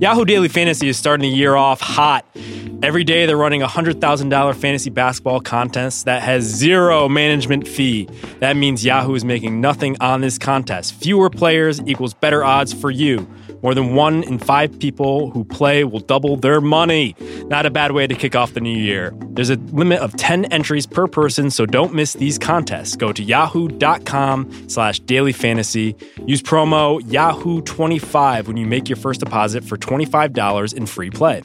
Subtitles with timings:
[0.00, 2.24] Yahoo Daily Fantasy is starting the year off hot.
[2.84, 8.08] Every day they're running a $100,000 fantasy basketball contest that has zero management fee.
[8.38, 10.94] That means Yahoo is making nothing on this contest.
[10.94, 13.26] Fewer players equals better odds for you.
[13.62, 17.14] More than one in five people who play will double their money.
[17.46, 19.12] Not a bad way to kick off the new year.
[19.30, 22.96] There's a limit of 10 entries per person, so don't miss these contests.
[22.96, 25.96] Go to yahoo.com slash daily fantasy.
[26.26, 31.42] Use promo Yahoo25 when you make your first deposit for $25 in free play.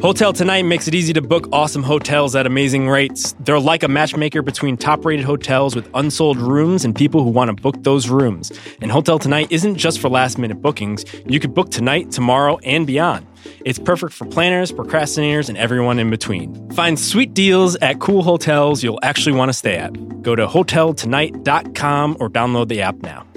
[0.00, 3.34] Hotel Tonight makes it easy to book awesome hotels at amazing rates.
[3.40, 7.48] They're like a matchmaker between top rated hotels with unsold rooms and people who want
[7.48, 8.52] to book those rooms.
[8.80, 12.86] And Hotel Tonight isn't just for last minute bookings, you could book tonight, tomorrow, and
[12.86, 13.26] beyond.
[13.64, 16.70] It's perfect for planners, procrastinators, and everyone in between.
[16.70, 20.22] Find sweet deals at cool hotels you'll actually want to stay at.
[20.22, 23.27] Go to hoteltonight.com or download the app now.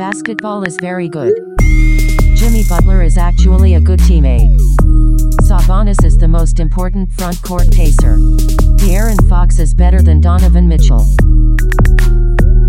[0.00, 1.34] Basketball is very good.
[2.34, 4.58] Jimmy Butler is actually a good teammate.
[5.42, 8.16] Sabonis is the most important front court pacer.
[8.80, 11.04] De'Aaron Fox is better than Donovan Mitchell.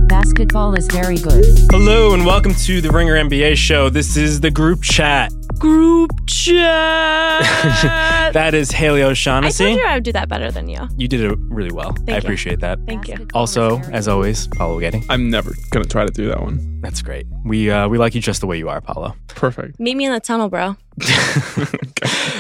[0.10, 1.46] Basketball is very good.
[1.72, 3.90] Hello and welcome to the Ringer NBA show.
[3.90, 5.32] This is the group chat.
[5.58, 7.44] Group chat.
[8.34, 9.64] that is Haley O'Shaughnessy.
[9.64, 9.76] I O'Shaughnessy.
[9.76, 10.86] told you I would do that better than you.
[10.98, 11.96] You did it really well.
[12.10, 12.18] I you.
[12.18, 12.80] appreciate that.
[12.86, 13.26] Thank you.
[13.34, 15.06] Also, as always, Paolo Uggetti.
[15.08, 16.71] I'm never gonna try to do that one.
[16.82, 17.28] That's great.
[17.46, 19.16] We uh, we like you just the way you are, Paolo.
[19.30, 19.80] Perfect.
[19.80, 20.76] Meet me in the tunnel, bro.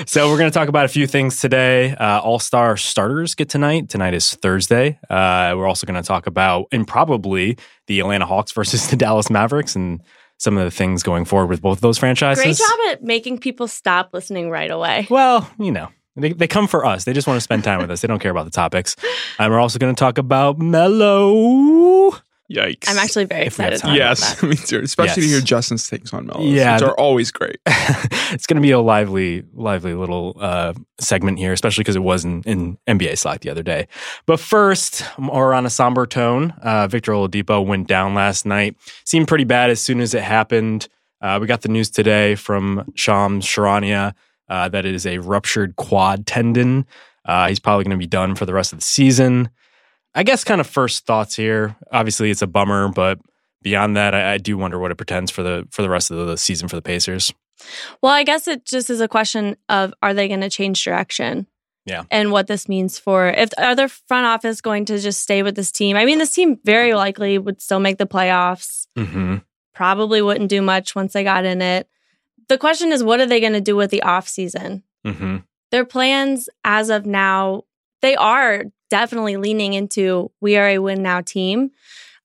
[0.08, 1.96] So we're going to talk about a few things today.
[1.96, 3.88] Uh, All Star starters get tonight.
[3.88, 5.00] Tonight is Thursday.
[5.10, 9.30] Uh, we're also going to talk about and probably the Atlanta Hawks versus the Dallas
[9.30, 10.02] Mavericks and
[10.38, 12.44] some of the things going forward with both of those franchises.
[12.44, 15.08] Great job at making people stop listening right away.
[15.10, 17.04] Well, you know, they, they come for us.
[17.04, 18.02] They just want to spend time with us.
[18.02, 18.96] They don't care about the topics.
[19.38, 22.16] And we're also going to talk about Melo.
[22.54, 22.86] Yikes.
[22.90, 23.88] I'm actually very If we have excited.
[23.88, 23.96] time.
[23.96, 24.80] to talk Yes, about me too.
[24.84, 25.30] Especially Yes.
[25.32, 27.58] to hear Justin's takes on Melo's, Yeah, which th- are always great.
[27.66, 32.26] it's going to be a lively, lively little uh, segment here, especially because it was
[32.26, 33.88] in, in NBA Slack the other day.
[34.26, 38.76] But first, more on a somber tone, uh, Victor Oladipo went down last night.
[39.06, 40.88] Seemed pretty bad as soon as it happened.
[41.22, 44.14] Uh, we got the news today from Shams Charania
[44.50, 46.86] uh, that it is a ruptured quad tendon.
[47.26, 49.50] Uh, he's probably going to be done for the rest of the season.
[50.14, 51.76] I guess, kind of first thoughts here.
[51.92, 53.20] Obviously, it's a bummer, but
[53.62, 56.28] beyond that, I, I do wonder what it pretends for the for the rest of
[56.28, 57.32] the season for the Pacers.
[58.02, 61.48] Well, I guess it just is a question of are they going to change direction?
[61.86, 62.04] Yeah.
[62.12, 65.56] And what this means for if are their front office going to just stay with
[65.56, 65.98] this team?
[65.98, 68.88] I mean, this team very likely would still make the playoffs.
[68.98, 69.38] Mm-hmm.
[69.74, 71.88] Probably wouldn't do much once they got in it.
[72.50, 74.84] The question is, what are they going to do with the off season?
[75.06, 75.38] Mm-hmm.
[75.72, 77.64] Their plans as of now,
[78.02, 81.72] they are definitely leaning into we are a win now team.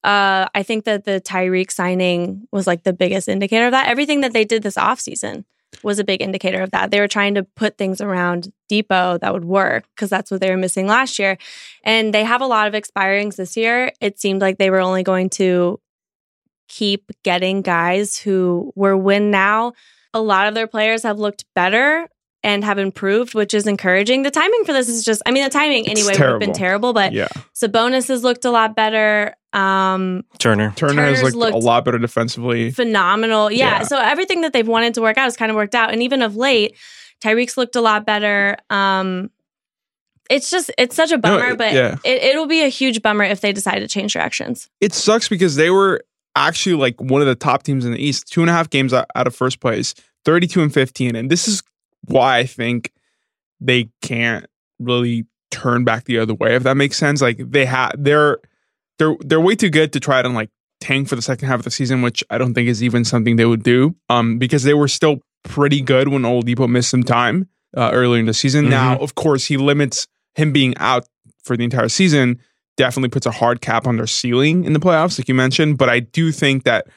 [0.03, 3.87] Uh, I think that the Tyreke signing was like the biggest indicator of that.
[3.87, 5.45] Everything that they did this offseason
[5.83, 6.91] was a big indicator of that.
[6.91, 10.49] They were trying to put things around Dipo that would work because that's what they
[10.49, 11.37] were missing last year.
[11.83, 13.91] And they have a lot of expirings this year.
[13.99, 15.79] It seemed like they were only going to
[16.67, 19.73] keep getting guys who were win now.
[20.13, 22.07] A lot of their players have looked better
[22.47, 24.23] and have improved, which is encouraging.
[24.23, 26.53] The timing for this is just, I mean, the timing It's anyway would have been
[26.53, 26.93] terrible.
[26.93, 27.27] terrible, but yeah.
[27.53, 29.35] Sabonis has looked a lot better.
[29.51, 30.71] Um, Turner.
[30.77, 32.71] Turner has Turner's looked, a lot better defensively.
[32.71, 33.51] phenomenal.
[33.51, 33.79] Yeah.
[33.79, 33.83] Yeah.
[33.83, 35.91] So everything that they've wanted to work out has kind of worked out.
[35.91, 36.75] And even of late,
[37.21, 38.55] Tyreke's looked a lot better.
[38.69, 39.29] Um,
[40.29, 41.97] it's just, it's such a bummer, it- but yeah.
[42.05, 44.69] it, it'll be a huge bummer if they decide to change directions.
[44.81, 46.03] It sucks because they were
[46.35, 48.93] actually like one of the top teams in the East, two and a half games
[48.93, 49.93] out, out of first place,
[50.25, 51.15] 32 and 15.
[51.15, 51.63] And this is
[52.07, 52.91] why I think
[53.59, 54.45] they can't
[54.79, 57.21] really turn back the other way, if that makes sense.
[57.21, 58.37] Like they have they're
[58.99, 61.65] they're they're way too good to try to like tank for the second half of
[61.65, 63.95] the season, which I don't think is even something they would do.
[64.09, 68.25] Um, because they were still pretty good when Oladipo missed some time uh, earlier in
[68.25, 68.69] the season.
[68.69, 71.07] Now, of course, he limits him being out
[71.43, 72.39] for the entire season.
[72.75, 75.77] Definitely puts a hard cap on their ceiling in the playoffs, like you mentioned.
[75.77, 76.87] But I do think that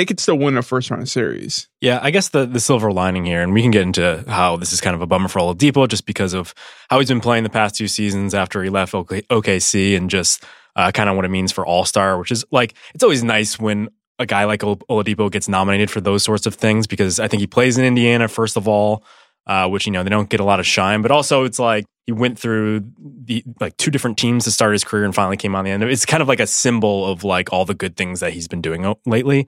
[0.00, 1.68] they could still win a first round series.
[1.82, 4.72] Yeah, I guess the, the silver lining here, and we can get into how this
[4.72, 6.54] is kind of a bummer for Oladipo just because of
[6.88, 10.42] how he's been playing the past two seasons after he left OKC and just
[10.74, 13.58] uh, kind of what it means for All Star, which is like, it's always nice
[13.58, 17.28] when a guy like Ol- Oladipo gets nominated for those sorts of things because I
[17.28, 19.04] think he plays in Indiana, first of all,
[19.46, 21.84] uh, which, you know, they don't get a lot of shine, but also it's like
[22.06, 25.54] he went through the like two different teams to start his career and finally came
[25.54, 25.82] on the end.
[25.84, 28.60] It's kind of like a symbol of like all the good things that he's been
[28.60, 29.46] doing lately.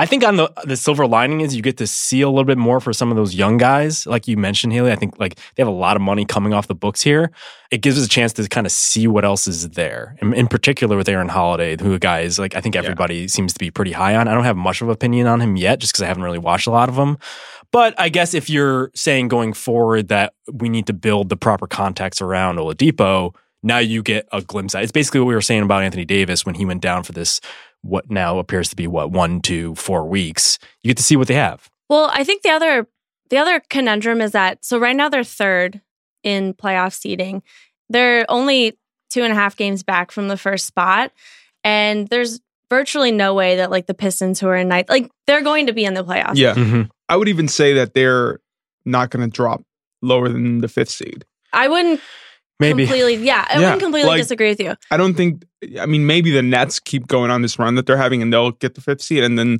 [0.00, 2.56] I think on the the silver lining is you get to see a little bit
[2.56, 4.92] more for some of those young guys, like you mentioned, Haley.
[4.92, 7.30] I think like they have a lot of money coming off the books here.
[7.70, 10.16] It gives us a chance to kind of see what else is there.
[10.22, 13.52] In, in particular with Aaron Holiday, who a guy is like I think everybody seems
[13.52, 14.26] to be pretty high on.
[14.26, 16.38] I don't have much of an opinion on him yet, just because I haven't really
[16.38, 17.18] watched a lot of them.
[17.70, 21.66] But I guess if you're saying going forward that we need to build the proper
[21.66, 24.82] context around Oladipo, now you get a glimpse at.
[24.82, 27.40] It's basically what we were saying about Anthony Davis when he went down for this
[27.82, 30.58] what now appears to be what one, two, four weeks.
[30.82, 31.70] You get to see what they have.
[31.88, 32.86] Well, I think the other
[33.30, 35.80] the other conundrum is that so right now they're third
[36.22, 37.42] in playoff seeding.
[37.88, 38.78] They're only
[39.08, 41.12] two and a half games back from the first spot,
[41.64, 45.42] and there's virtually no way that like the Pistons who are in ninth, like they're
[45.42, 46.36] going to be in the playoffs.
[46.36, 46.54] Yeah.
[46.54, 46.82] Mm-hmm.
[47.08, 48.40] I would even say that they're
[48.84, 49.62] not going to drop
[50.00, 51.24] lower than the fifth seed.
[51.52, 52.00] I wouldn't
[52.60, 52.84] Maybe.
[52.86, 53.16] completely.
[53.16, 54.74] Yeah, I Yeah, wouldn't completely like- disagree with you.
[54.90, 55.44] I don't think.
[55.80, 58.52] I mean, maybe the Nets keep going on this run that they're having, and they'll
[58.52, 59.58] get the fifth seed, and then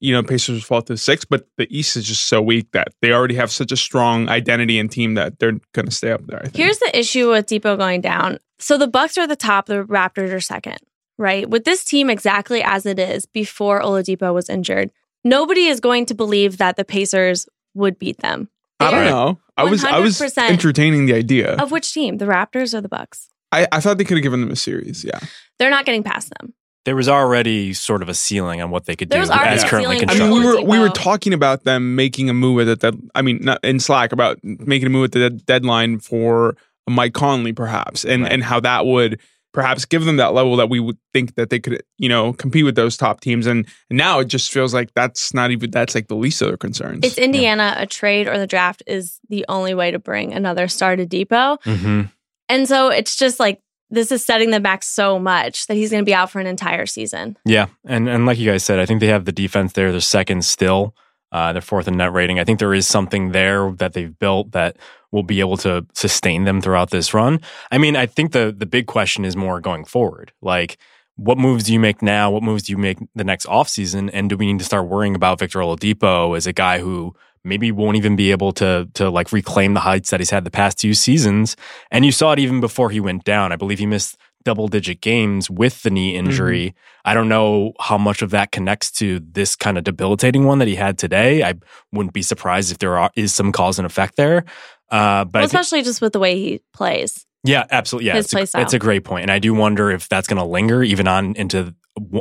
[0.00, 1.24] you know Pacers fall to six.
[1.24, 4.78] But the East is just so weak that they already have such a strong identity
[4.78, 6.40] and team that they're going to stay up there.
[6.40, 6.56] I think.
[6.56, 8.38] Here's the issue with Dipo going down.
[8.58, 10.78] So the Bucks are at the top, the Raptors are second,
[11.18, 11.48] right?
[11.48, 14.90] With this team exactly as it is before Oladipo was injured,
[15.24, 18.48] nobody is going to believe that the Pacers would beat them.
[18.80, 19.38] I don't know.
[19.56, 21.54] I was I was 100% entertaining the idea.
[21.56, 22.18] Of which team?
[22.18, 23.28] The Raptors or the Bucks?
[23.52, 25.04] I, I thought they could have given them a series.
[25.04, 25.20] Yeah.
[25.58, 26.52] They're not getting past them.
[26.84, 29.54] There was already sort of a ceiling on what they could do There was already
[29.56, 30.28] as a currently ceiling I Sure.
[30.28, 30.94] mean, we were we were Oladipo.
[30.94, 32.94] talking about them making a move at that.
[33.14, 36.56] I mean, not in Slack about making a move at the dead- deadline for
[36.88, 38.32] Mike Conley, perhaps, and Right.
[38.32, 39.18] and how that would
[39.54, 42.64] perhaps give them that level that we would think that they could, you know, compete
[42.64, 43.46] with those top teams.
[43.46, 46.56] And now it just feels like that's not even that's like the least of their
[46.58, 47.00] concerns.
[47.04, 50.96] It's Indiana, a trade or the draft is the only way to bring another star
[50.96, 51.62] to Dipo.
[51.62, 52.10] Mhm.
[52.50, 53.60] And so it's just like
[53.90, 56.46] this is setting them back so much that he's going to be out for an
[56.46, 57.36] entire season.
[57.44, 59.92] Yeah, and and like you guys said, I think they have the defense there.
[59.92, 60.94] They're second still.
[61.30, 62.38] Uh, they're fourth in net rating.
[62.38, 64.76] I think there is something there that they've built that
[65.14, 67.40] will be able to sustain them throughout this run.
[67.70, 70.32] I mean, I think the the big question is more going forward.
[70.42, 70.76] Like,
[71.14, 72.32] what moves do you make now?
[72.32, 74.10] What moves do you make the next offseason?
[74.12, 77.14] And do we need to start worrying about Victor Oladipo as a guy who
[77.44, 80.50] maybe won't even be able to to like reclaim the heights that he's had the
[80.50, 81.56] past two seasons?
[81.92, 83.52] And you saw it even before he went down.
[83.52, 86.66] I believe he missed double digit games with the knee injury.
[86.68, 87.08] Mm-hmm.
[87.10, 90.68] I don't know how much of that connects to this kind of debilitating one that
[90.68, 91.42] he had today.
[91.42, 91.54] I
[91.92, 94.44] wouldn't be surprised if there are, is some cause and effect there.
[94.90, 97.26] Uh, but Well, especially just with the way he plays.
[97.42, 98.08] yeah, absolutely.
[98.08, 98.62] Yeah, his it's a, style.
[98.62, 101.34] it's a great point, and I do wonder if that's going to linger even on
[101.36, 101.74] into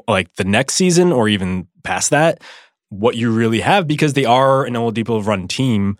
[0.08, 2.42] like the next season or even past that.
[2.90, 5.98] What you really have because they are an old Oladipo run team.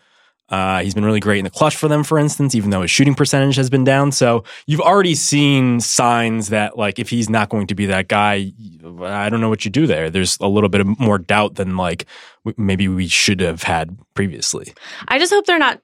[0.50, 2.92] Uh, he's been really great in the clutch for them, for instance, even though his
[2.92, 4.12] shooting percentage has been down.
[4.12, 8.52] So you've already seen signs that, like, if he's not going to be that guy,
[9.02, 10.12] I don't know what you do there.
[10.12, 12.06] There's a little bit of more doubt than like
[12.46, 14.72] w- maybe we should have had previously.
[15.08, 15.82] I just hope they're not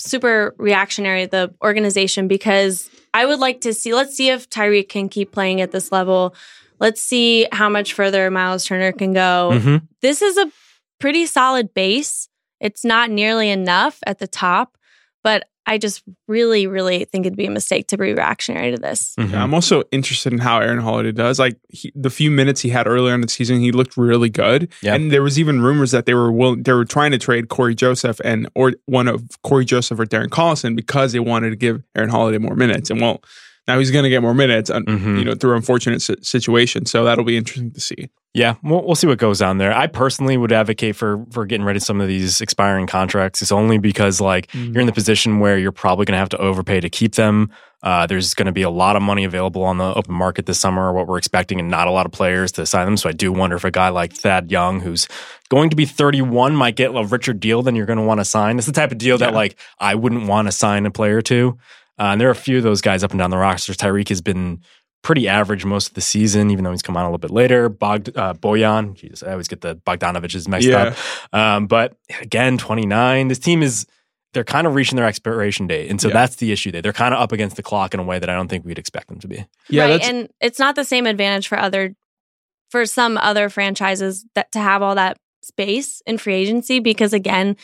[0.00, 5.08] super reactionary, the organization, because I would like to see, let's see if Tyreke can
[5.08, 6.34] keep playing at this level.
[6.78, 9.50] Let's see how much further Miles Turner can go.
[9.52, 9.82] Mhm.
[10.00, 10.50] This is a
[10.98, 12.28] pretty solid base.
[12.60, 14.76] It's not nearly enough at the top,
[15.22, 19.14] but I just really, really think it'd be a mistake to be reactionary to this.
[19.18, 19.32] Mhm.
[19.32, 21.38] Yeah, I'm also interested in how Aaron Holiday does.
[21.38, 24.68] Like he, the few minutes he had earlier in the season, he looked really good.
[24.82, 24.94] Yeah.
[24.94, 27.74] And there was even rumors that they were willing, they were trying to trade Corey
[27.74, 31.82] Joseph and or one of Corey Joseph or Darren Collison because they wanted to give
[31.94, 32.90] Aaron Holiday more minutes.
[32.90, 33.22] And well,
[33.70, 35.18] now he's going to get more minutes, Mhm.
[35.18, 36.86] you know, through unfortunate si- situation.
[36.86, 38.10] So that'll be interesting to see.
[38.34, 39.72] Yeah, we'll, we'll see what goes on there.
[39.76, 43.42] I personally would advocate for for getting rid of some of these expiring contracts.
[43.42, 44.72] It's only because like Mm.
[44.72, 47.50] you're in the position where you're probably going to have to overpay to keep them.
[47.82, 50.60] Uh, there's going to be a lot of money available on the open market this
[50.60, 52.96] summer, what we're expecting, and not a lot of players to sign them.
[52.98, 55.08] So I do wonder if a guy like Thad Young, who's
[55.48, 58.24] going to be 31, might get a richer deal than you're going to want to
[58.26, 58.58] sign.
[58.58, 61.56] It's the type of deal that like I wouldn't want to sign a player to.
[61.98, 63.76] Uh, and there are a few of those guys up and down the rosters.
[63.76, 64.60] Tyreke has been
[65.02, 67.68] pretty average most of the season, even though he's come on a little bit later.
[67.68, 70.94] Bogd, uh, Bojan, Jesus, I always get the Bogdanoviches mixed Yeah.
[71.32, 71.34] up.
[71.34, 73.28] Um, but again, 29.
[73.28, 73.86] This team is,
[74.34, 75.90] they're kind of reaching their expiration date.
[75.90, 76.14] And so Yeah.
[76.14, 76.82] that's the issue there.
[76.82, 78.78] They're kind of up against the clock in a way that I don't think we'd
[78.78, 79.44] expect them to be.
[79.70, 80.02] Yeah, right.
[80.02, 81.94] And it's not the same advantage for other
[82.70, 87.56] for some other franchises that to have all that space in free agency because again,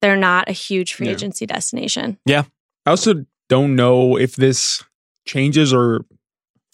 [0.00, 1.12] they're not a huge free Yeah.
[1.12, 2.18] agency destination.
[2.26, 2.42] Yeah.
[2.84, 4.82] I also don't know if this
[5.26, 6.04] changes or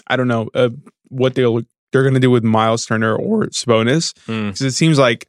[0.06, 0.70] I don't know uh,
[1.08, 4.46] what they'll they're going to do with Miles Turner or Sabonis Mm.
[4.48, 5.28] because it seems like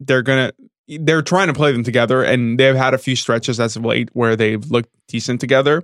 [0.00, 0.52] they're gonna
[0.88, 4.08] they're trying to play them together and they've had a few stretches as of late
[4.12, 5.82] where they've looked decent together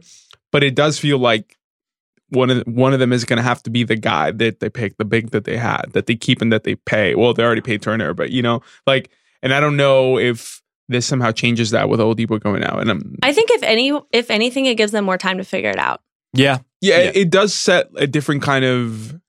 [0.53, 1.57] but it does feel like
[2.31, 4.71] one of one of them is going to have to be the guy that they
[4.71, 7.17] pick, the big that they had, that they keep and that they pay.
[7.17, 9.11] Well, they already paid Turner, but you know, like,
[9.43, 10.60] and I don't know if
[10.91, 12.81] this somehow changes that with Oladipo going out.
[12.81, 15.71] And I'm, I think if any if anything, it gives them more time to figure
[15.71, 16.03] it out.
[16.33, 16.59] Yeah.
[16.81, 17.05] yeah, Yeah.
[17.05, 19.21] It, it does set a different kind of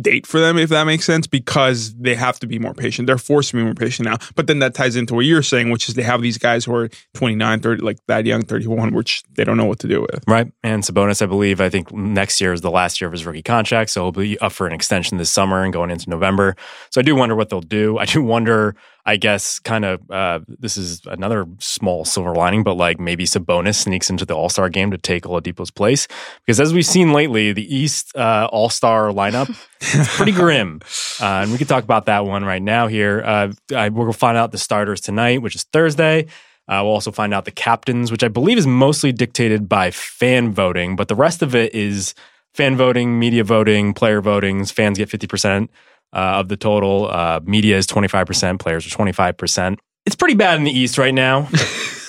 [0.00, 3.06] date for them, if that makes sense, because they have to be more patient.
[3.06, 4.16] They're forced to be more patient now.
[4.34, 6.74] But then that ties into what you're saying, which is they have these guys who
[6.74, 10.24] are 29, 30, like Thad Young, 31, which they don't know what to do with.
[10.26, 10.50] Right.
[10.62, 13.42] And Sabonis, I believe, I think next year is the last year of his rookie
[13.42, 13.90] contract.
[13.90, 16.56] So he'll be up for an extension this summer and going into November.
[16.90, 17.98] So I do wonder what they'll do.
[17.98, 22.74] I do wonder, I guess, kind of, uh, this is another small silver lining, but
[22.74, 26.06] like maybe Sabonis sneaks into the All Star game to take Oladipo's place.
[26.46, 29.50] Because as we've seen lately, the East uh, All Star lineup
[29.94, 30.80] is pretty grim.
[31.20, 33.22] Uh, and we can talk about that one right now here.
[33.24, 36.26] Uh, I, to find out the starters tonight, which is Thursday.
[36.68, 40.52] Uh, we'll also find out the captains, which I believe is mostly dictated by fan
[40.52, 42.14] voting, but the rest of it is
[42.54, 44.72] fan voting, media voting, player votings.
[44.72, 45.68] Fans get 50%
[46.12, 47.08] uh, of the total.
[47.10, 49.78] Uh, media is 25%, players are 25%.
[50.04, 51.48] It's pretty bad in the East right now.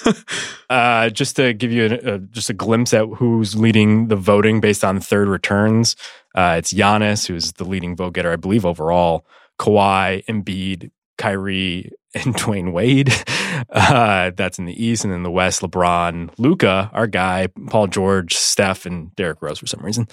[0.69, 4.59] uh, just to give you a, a, just a glimpse at who's leading the voting
[4.59, 5.95] based on third returns,
[6.35, 9.25] uh, it's Giannis, who's the leading vote getter, I believe, overall.
[9.59, 13.13] Kawhi, Embiid, Kyrie, and Dwyane Wade.
[13.69, 15.05] Uh, that's in the East.
[15.05, 19.67] And in the West, LeBron, Luka, our guy, Paul George, Steph, and Derrick Rose for
[19.67, 20.07] some reason.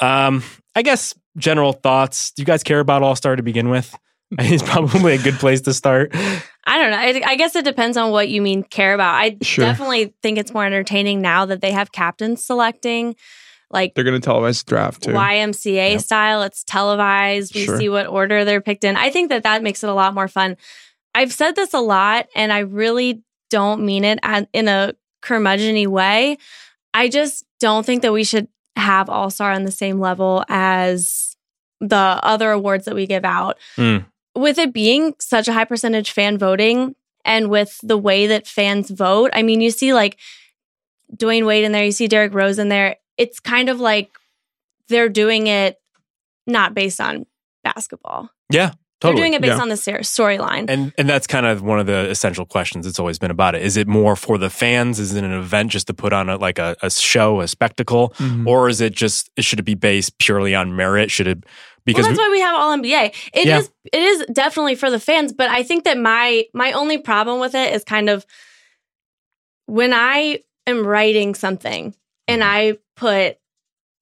[0.00, 0.42] Um,
[0.74, 2.32] I guess general thoughts.
[2.32, 3.94] Do you guys care about All Star to begin with?
[4.38, 6.10] it's probably a good place to start.
[6.14, 6.96] I don't know.
[6.98, 9.14] I, I guess it depends on what you mean care about.
[9.14, 9.64] I Sure.
[9.64, 13.14] definitely think it's more entertaining now that they have captains selecting,
[13.70, 15.12] like They're going to televise the draft too.
[15.12, 16.00] YMCA Yep.
[16.00, 16.42] style.
[16.42, 17.54] It's televised.
[17.54, 17.78] We Sure.
[17.78, 18.96] see what order they're picked in.
[18.96, 20.56] I think that that makes it a lot more fun.
[21.14, 24.18] I've said this a lot, and I really don't mean it
[24.52, 26.36] in a curmudgeony way.
[26.92, 31.36] I just don't think that we should have All Star on the same level as
[31.80, 33.58] the other awards that we give out.
[33.76, 33.98] Hmm.
[34.34, 38.90] With it being such a high percentage fan voting, and with the way that fans
[38.90, 40.16] vote, I mean, you see like
[41.14, 42.96] Dwyane Wade in there, you see Derrick Rose in there.
[43.16, 44.10] It's kind of like
[44.88, 45.80] they're doing it
[46.46, 47.26] not based on
[47.64, 48.30] basketball.
[48.50, 48.72] Yeah,
[49.02, 49.62] They're doing it based Yeah.
[49.62, 50.70] on the storyline.
[50.70, 53.62] And and that's kind of one of the essential questions it's always been about it.
[53.62, 54.98] Is it more for the fans?
[54.98, 58.14] Is it an event just to put on a, like a, a show, a spectacle,
[58.18, 58.46] Mhm.
[58.46, 61.10] or is it just should it be based purely on merit?
[61.10, 61.52] Should it Well,
[61.84, 63.12] because that's why we have All NBA.
[63.34, 64.00] It is Yeah.
[64.00, 67.54] it is definitely for the fans, but I think that my my only problem with
[67.54, 68.24] it is kind of
[69.66, 71.94] when I am writing something
[72.28, 72.50] and Mm-hmm.
[72.50, 73.36] I put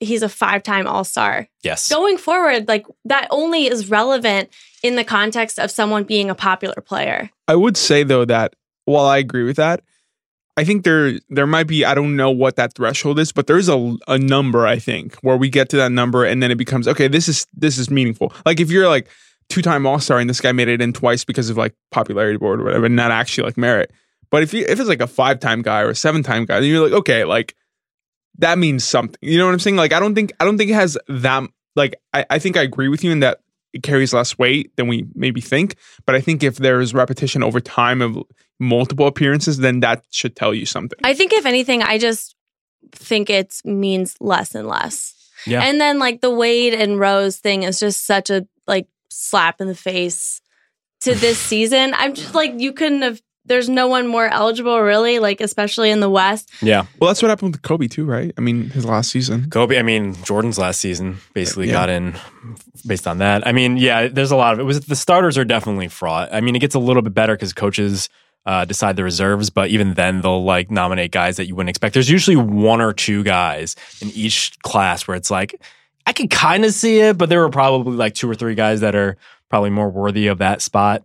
[0.00, 1.48] he's a five-time All-Star.
[1.62, 4.50] yes, Going forward, like that only is relevant
[4.84, 7.30] in the context of someone being a popular player.
[7.48, 9.82] I would say though that while I agree with that,
[10.58, 13.68] I think there there might be I don't know what that threshold is, but there's
[13.68, 16.86] a a number I think where we get to that number and then it becomes
[16.86, 17.08] okay.
[17.08, 18.32] This is this is meaningful.
[18.44, 19.08] Like if you're like
[19.48, 22.36] two time All Star and this guy made it in twice because of like popularity
[22.36, 23.90] board or whatever, not actually like merit.
[24.30, 26.60] But if you if it's like a five time guy or a seven time guy,
[26.60, 27.56] then you're like okay, like
[28.38, 29.18] that means something.
[29.22, 29.76] You know what I'm saying?
[29.76, 32.62] Like I don't think I don't think it has that like I, I think I
[32.62, 33.40] agree with you in that
[33.74, 35.76] it carries less weight than we maybe think.
[36.06, 38.16] But I think if there's repetition over time of
[38.60, 40.98] multiple appearances, then that should tell you something.
[41.02, 42.36] I think if anything, I just
[42.92, 45.14] think it means less and less.
[45.46, 45.62] Yeah.
[45.62, 49.66] And then like the Wade and Rose thing is just such a like slap in
[49.66, 50.40] the face
[51.00, 51.94] to this season.
[51.96, 56.00] I'm just like you couldn't have there's no one more eligible really, like especially in
[56.00, 56.50] the West.
[56.62, 56.86] yeah.
[56.98, 58.32] well, that's what happened with Kobe too, right?
[58.38, 59.50] I mean, his last season.
[59.50, 61.72] Kobe, I mean, Jordan's last season basically Yeah.
[61.74, 62.14] got in
[62.86, 63.46] based on that.
[63.46, 64.62] I mean, yeah, there's a lot of it.
[64.64, 66.28] Was the starters are definitely fraught.
[66.32, 68.08] I mean, it gets a little bit better because coaches
[68.46, 71.94] uh, decide the reserves, but even then, they'll like nominate guys that you wouldn't expect.
[71.94, 75.58] There's usually one or two guys in each class where it's like
[76.06, 78.80] I could kind of see it, but there were probably like two or three guys
[78.80, 79.16] that are
[79.48, 81.04] probably more worthy of that spot.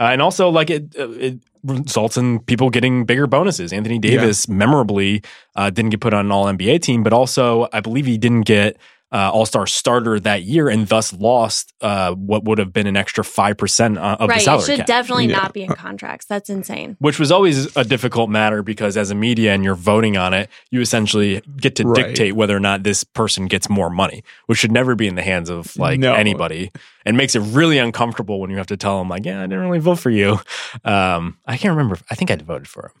[0.00, 3.72] Uh, and also, like it, uh, it results in people getting bigger bonuses.
[3.72, 5.22] Anthony Davis, memorably,
[5.56, 8.42] uh, didn't get put on an All NBA team, but also I believe he didn't
[8.42, 8.76] get
[9.10, 12.96] uh, All Star starter that year, and thus lost uh, what would have been an
[12.96, 14.36] extra five percent of the salary.
[14.38, 14.86] It salary should cap.
[14.86, 15.36] definitely Yeah.
[15.38, 16.26] not be in contracts.
[16.26, 16.96] That's insane.
[17.00, 20.48] which was always a difficult matter because as a media and you're voting on it,
[20.70, 22.06] you essentially get to Right.
[22.08, 25.22] dictate whether or not this person gets more money, which should never be in the
[25.22, 26.14] hands of like No.
[26.14, 26.70] anybody,
[27.06, 29.60] and makes it really uncomfortable when you have to tell them like, "Yeah, I didn't
[29.60, 30.38] really vote for you."
[30.84, 31.98] Um, I can't remember.
[32.10, 32.92] I think I voted for him.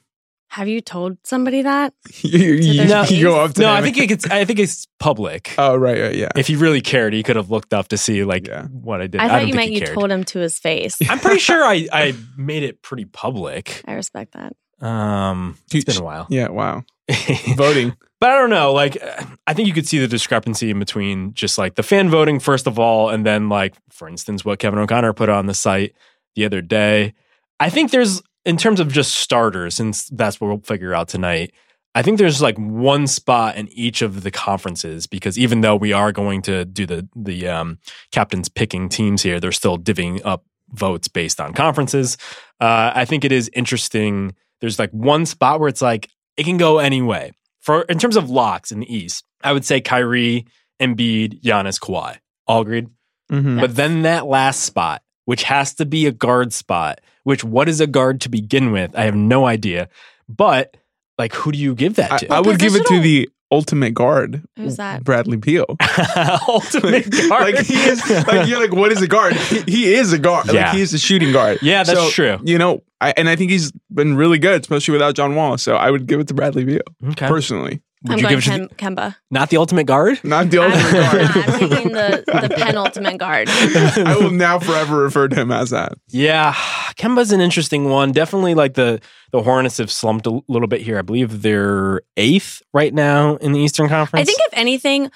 [0.50, 1.92] Have you told somebody that?
[2.22, 4.26] you, you- their you go up to No, him I think it gets.
[4.30, 5.54] I think it's public.
[5.58, 6.28] Oh right, right, yeah.
[6.36, 8.64] if he really cared, he could have looked up to see like Yeah.
[8.66, 9.20] what I did.
[9.20, 9.94] I I thought don't you think meant you cared.
[9.94, 10.96] told him to his face.
[11.08, 13.82] I'm pretty sure I, I made it pretty public.
[13.86, 14.54] I respect that.
[14.86, 16.26] Um, it's been a while.
[16.30, 16.84] Yeah, wow.
[17.56, 17.96] voting.
[18.20, 18.72] But I don't know.
[18.72, 22.10] Like, uh, I think you could see the discrepancy in between just like the fan
[22.10, 25.54] voting, first of all, and then, like, for instance, what Kevin O'Connor put on the
[25.54, 25.94] site
[26.34, 27.14] the other day.
[27.60, 31.52] I think there's, in terms of just starters, since that's what we'll figure out tonight,
[31.94, 35.92] I think there's like one spot in each of the conferences because even though we
[35.92, 37.78] are going to do the the um,
[38.10, 42.16] captains picking teams here, they're still divvying up votes based on conferences.
[42.60, 44.34] Uh, I think it is interesting.
[44.60, 47.32] There's like one spot where it's like it can go any way.
[47.60, 50.46] For in terms of locks in the East, I would say Kyrie,
[50.80, 52.16] Embiid, Giannis, Kawhi.
[52.46, 52.86] All agreed.
[53.30, 53.60] Mhm.
[53.60, 57.78] But then that last spot, which has to be a guard spot, which what is
[57.78, 58.96] a guard to begin with?
[58.96, 59.90] I have no idea.
[60.30, 60.78] But
[61.18, 62.32] like, who do you give that to?
[62.32, 65.04] I would give it to the ultimate guard, Who's that?
[65.04, 65.66] Bradley Beal.
[66.48, 67.54] Ultimate guard.
[67.54, 69.34] like he is, like you're like, what is a guard?
[69.34, 70.46] He, he is a guard.
[70.46, 70.68] Yeah.
[70.68, 71.58] Like he is a shooting guard.
[71.60, 72.38] Yeah, that's So, true.
[72.44, 75.58] You know, I, and I think he's been really good, especially without John Wall.
[75.58, 76.80] So I would give it to Bradley Beal
[77.10, 77.28] okay.
[77.28, 79.16] personally, Would I'm you going give it to Kem- Kemba.
[79.30, 80.20] not the ultimate guard?
[80.24, 81.20] not the I'm, ultimate guard.
[81.20, 83.48] I'm taking the, the penultimate guard.
[83.50, 85.94] I will now forever refer to him as that.
[86.08, 86.52] Yeah,
[86.96, 88.12] Kemba's an interesting one.
[88.12, 89.00] Definitely, like the
[89.32, 90.96] the Hornets have slumped a little bit here.
[90.98, 94.22] I believe they're eighth right now in the Eastern Conference.
[94.22, 95.10] I think if anything,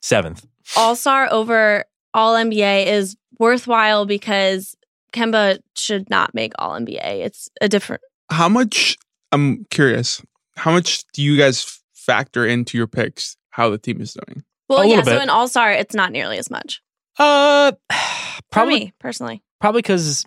[0.00, 0.46] seventh.
[0.76, 1.84] All Star over
[2.14, 4.76] All NBA is worthwhile because
[5.12, 7.24] Kemba should not make All NBA.
[7.24, 8.02] It's a different.
[8.30, 8.96] How much?
[9.32, 10.22] I'm curious.
[10.56, 11.79] How much do you guys
[12.10, 13.36] factor into your picks?
[13.50, 14.44] How the team is doing?
[14.68, 14.96] Well, A yeah.
[14.98, 16.80] little So in All Star, it's not nearly as much
[17.18, 19.42] Uh, for probably me personally.
[19.60, 20.24] probably because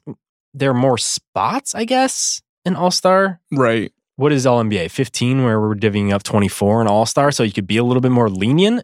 [0.53, 1.73] there are more spots.
[1.75, 3.39] I guess in All Star.
[3.51, 3.91] Right.
[4.15, 4.91] What is All NBA?
[4.91, 7.83] Fifteen, where we're divvying up twenty four in All Star, so you could be a
[7.83, 8.83] little bit more lenient.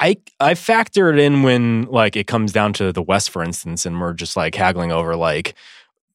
[0.00, 3.84] I I factor it in when like it comes down to the West, for instance,
[3.86, 5.54] and we're just like haggling over like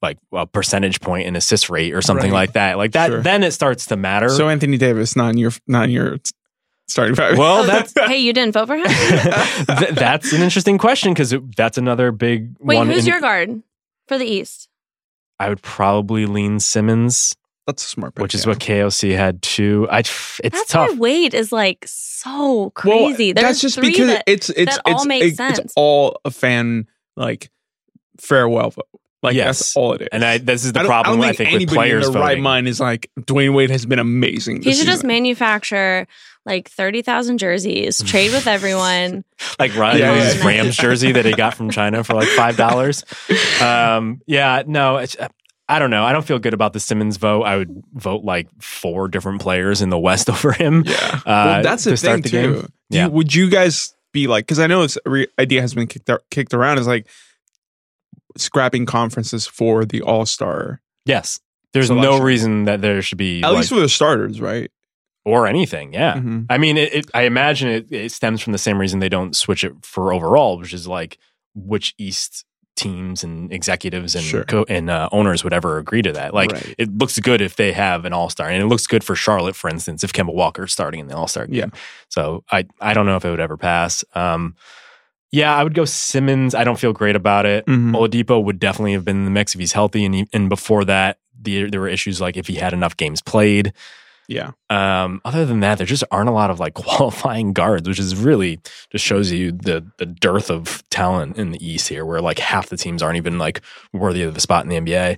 [0.02, 2.38] like a percentage point in assist rate or something Right.
[2.48, 2.78] like that.
[2.78, 3.22] Like that, Sure.
[3.22, 4.30] then it starts to matter.
[4.30, 6.18] So Anthony Davis, not in your, not in your
[6.88, 7.38] starting five.
[7.38, 8.86] well, that's hey, you didn't vote for him?
[9.78, 12.88] th- that's an interesting question because that's another big Wait, one.
[12.88, 13.62] who's in- your guard
[14.08, 14.70] for the East?
[15.38, 17.36] I would probably lean Simmons,
[17.68, 18.22] that's a smart pick.
[18.24, 18.50] which is yeah.
[18.50, 19.88] what KOC had too.
[19.92, 20.90] I it's That's tough.
[20.92, 23.32] why Wade is like so Well, crazy.
[23.34, 25.60] There's that's just three because that, it's it's that all it's, makes it- sense.
[25.60, 27.50] it's all a fan like
[28.20, 28.88] farewell vote.
[29.22, 29.60] Like Yes.
[29.60, 30.08] that's all it is.
[30.12, 32.22] And I, this is the I problem I, I, don't think with players in their
[32.22, 34.58] right mind is like Dwyane Wade has been amazing.
[34.62, 36.08] he this should just manufacture
[36.46, 39.26] like thirty thousand jerseys, trade with everyone.
[39.60, 40.48] like Ryan Yeah, Lee's yeah.
[40.48, 43.04] Rams jersey that he got from China for like five dollars.
[43.62, 45.16] Um, yeah, no, it's,
[45.68, 46.04] I don't know.
[46.04, 47.44] I don't feel good about the Simmons vote.
[47.44, 50.84] I would vote like four different players in the West over him.
[50.86, 50.96] Yeah.
[51.14, 52.54] Uh, well, that's the to start thing the too.
[52.62, 52.74] game.
[52.90, 53.06] Yeah.
[53.06, 54.46] you, would you guys be like?
[54.46, 56.80] Because I know this re- idea has been kicked ar- kicked around.
[56.80, 57.06] Is like
[58.38, 61.40] scrapping conferences for the All Star, Yes,
[61.74, 62.12] there's Selection.
[62.20, 64.72] no reason that there should be at like, least for the starters, right?
[65.26, 65.94] or anything.
[65.94, 66.46] Yeah, Mhm.
[66.50, 69.36] I mean, it, it, I imagine it, it stems from the same reason they don't
[69.36, 71.18] switch it for overall, which is like
[71.54, 74.46] which East teams and executives and Sure.
[74.46, 76.34] co- and uh, owners would ever agree to that.
[76.34, 76.76] Like, Right.
[76.78, 79.56] it looks good if they have an All Star, and it looks good for Charlotte,
[79.58, 81.56] for instance, if Kemba Walker's starting in the All Star game.
[81.56, 81.80] Yeah.
[82.08, 84.06] So I I don't know if it would ever pass.
[84.16, 84.56] Um,
[85.32, 86.56] yeah, I would go Simmons.
[86.56, 87.66] I don't feel great about it.
[87.66, 87.92] Mhm.
[87.92, 90.86] Oladipo would definitely have been in the mix if he's healthy, and he, and before
[90.86, 93.74] that, the, there were issues like if he had enough games played.
[94.28, 94.52] Yeah.
[94.70, 98.16] Um, other than that, there just aren't a lot of like qualifying guards, which is
[98.16, 98.60] really
[98.92, 102.70] just shows you the the dearth of talent in the East here, where like half
[102.70, 103.62] the teams aren't even like
[103.94, 105.18] worthy of a spot in the NBA.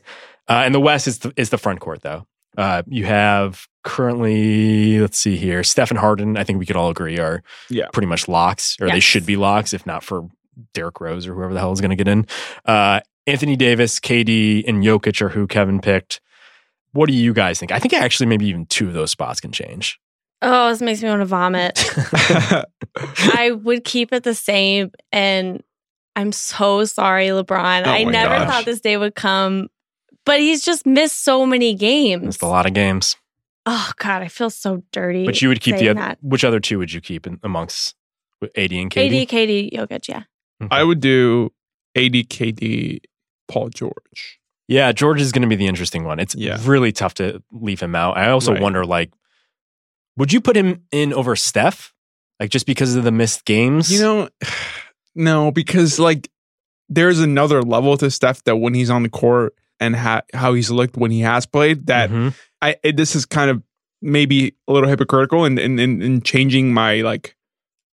[0.50, 2.26] Uh, and the West is the, is the front court though.
[2.58, 6.38] Uh, you have currently, let's see here, Stephen Harden.
[6.38, 7.88] I think we could all agree are Yeah.
[7.94, 10.28] pretty much locks, or they should be locks, if not for
[10.74, 12.26] Derrick Rose or whoever the hell is going to get in.
[12.66, 16.20] Uh, Anthony Davis, KD, and Jokic are who Kevin picked.
[16.94, 17.72] What do you guys think?
[17.72, 19.98] I think actually maybe even two of those spots can change.
[20.42, 21.80] Oh, this makes me want to vomit.
[22.98, 24.92] I would keep it the same.
[25.12, 25.64] And
[26.16, 27.86] I'm so sorry, LeBron.
[27.86, 28.50] Oh I never gosh.
[28.50, 29.70] thought this day would come,
[30.26, 32.24] but he's just missed so many games.
[32.24, 33.16] Missed a lot of games.
[33.66, 35.26] Oh, God, I feel so dirty.
[35.26, 36.18] But you would keep the other, that.
[36.22, 37.96] which other two would you keep in, amongst
[38.44, 39.22] AD and KD?
[39.22, 40.24] AD, KD, Jokic, yeah.
[40.72, 41.52] I would do
[41.96, 43.02] AD, KD,
[43.48, 44.40] Paul George.
[44.68, 46.20] Yeah, George is going to be the interesting one.
[46.20, 46.58] It's Yeah.
[46.64, 48.18] really tough to leave him out.
[48.18, 48.62] I also Right.
[48.62, 49.12] wonder, like,
[50.18, 51.94] would you put him in over Steph?
[52.40, 53.92] Like, just because of the missed games?
[53.92, 54.30] You know,
[55.16, 56.30] no, because like
[56.90, 60.72] there's another level to Steph that when he's on the court and ha- how he's
[60.72, 62.34] looked when he has played that Mhm.
[62.62, 63.62] I this is kind of
[64.02, 67.36] maybe a little hypocritical in in, in in changing my like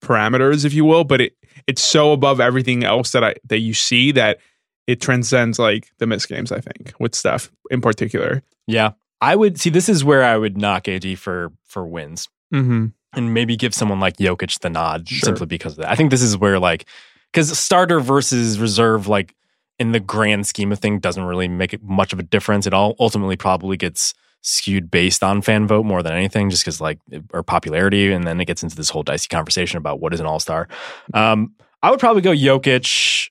[0.03, 1.33] parameters, if you will, but it
[1.65, 4.37] it's so above everything else that I that you see that
[4.85, 6.51] it transcends like the missed games.
[6.51, 8.43] I think with Steph in particular.
[8.67, 8.91] Yeah.
[9.19, 12.85] I would see this is where I would knock AD for for wins Mm-hmm.
[13.13, 15.19] and maybe give someone like Jokic the nod Sure.
[15.25, 15.91] simply because of that.
[15.91, 16.85] I think this is where like
[17.33, 19.33] because starter versus reserve like
[19.79, 22.65] in the grand scheme of things doesn't really make much of a difference.
[22.65, 26.81] It all ultimately probably gets skewed based on fan vote more than anything, just because
[26.81, 26.99] like
[27.33, 30.25] or popularity, and then it gets into this whole dicey conversation about what is an
[30.25, 30.67] all star.
[31.13, 33.29] Um, I would probably go Jokic,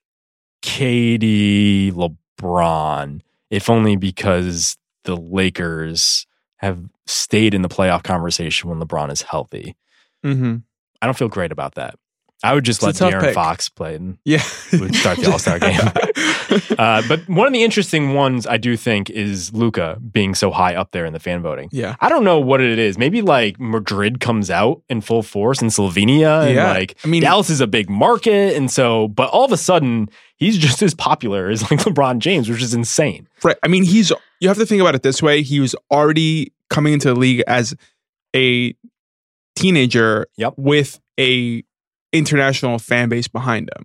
[0.62, 9.10] KD, LeBron, if only because the Lakers have stayed in the playoff conversation when LeBron
[9.10, 9.76] is healthy.
[10.24, 10.56] Mm-hmm.
[11.02, 11.96] I don't feel great about that.
[12.44, 13.34] I would just It's let De'Aaron pick.
[13.34, 14.42] Fox play and Yeah.
[14.72, 15.80] would start the All-Star game.
[16.78, 20.74] Uh, but one of the interesting ones I do think is Luka being so high
[20.74, 21.68] up there in the fan voting.
[21.72, 21.96] yeah.
[22.00, 22.96] I don't know what it is.
[22.98, 26.70] Maybe like Madrid comes out in full force in Slovenia and Yeah.
[26.72, 28.54] like I mean- Dallas is a big market.
[28.56, 32.48] And so, but all of a sudden he's just as popular as like LeBron James,
[32.48, 33.26] which is insane.
[33.42, 33.56] Right.
[33.62, 35.42] I mean, he's you have to think about it this way.
[35.42, 37.74] He was already coming into the league as
[38.34, 38.74] a
[39.56, 40.54] teenager Yep.
[40.56, 41.62] with a
[42.18, 43.84] international fan base behind them.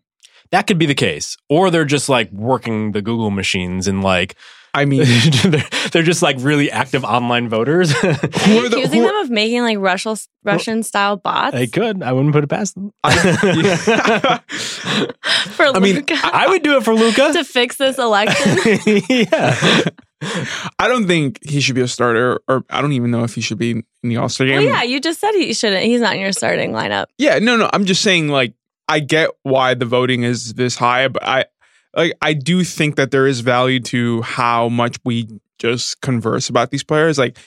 [0.52, 1.38] That could be the case.
[1.50, 4.36] Or they're just like working the Google machines and like
[4.74, 5.04] I mean,
[5.44, 7.92] they're, they're just like really active online voters.
[8.02, 12.02] who Are the accusing who them of making like Russian Russian style bots they could.
[12.04, 12.94] I wouldn't put it past them.
[13.04, 13.16] I,
[15.52, 17.34] for I mean, Luka I would do it for Luka.
[17.34, 18.58] to fix this election?
[19.10, 19.84] yeah.
[20.22, 23.42] I don't think he should be a starter, or I don't even know if he
[23.42, 24.58] should be in the All Star game.
[24.58, 25.84] well, yeah, you just said he shouldn't.
[25.84, 27.06] He's not in your starting lineup.
[27.18, 27.70] Yeah, no, no.
[27.74, 28.54] I'm just saying, like,
[28.88, 31.46] I get why the voting is this high, but I
[31.96, 35.28] like I do think that there is value to how much we
[35.60, 37.18] just converse about these players.
[37.18, 37.38] Like,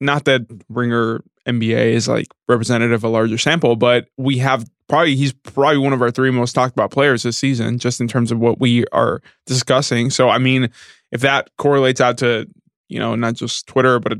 [0.00, 5.16] not that Ringer NBA is like representative of a larger sample, but we have probably
[5.16, 8.30] he's probably one of our three most talked about players this season, just in terms
[8.30, 10.10] of what we are discussing.
[10.10, 10.70] So I mean,
[11.10, 12.46] if that correlates out to,
[12.88, 14.18] you know, not just Twitter, but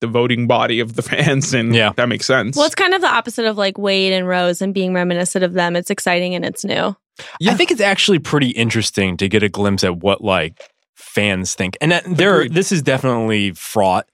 [0.00, 1.92] the voting body of the fans, and Yeah.
[1.96, 2.56] that makes sense.
[2.56, 5.52] Well, it's kind of the opposite of like Wade and Rose and being reminiscent of
[5.54, 5.76] them.
[5.76, 6.96] It's exciting and it's new.
[7.38, 7.52] Yeah.
[7.52, 11.76] I think it's actually pretty interesting to get a glimpse at what like fans think.
[11.80, 14.08] And that, there this is definitely fraught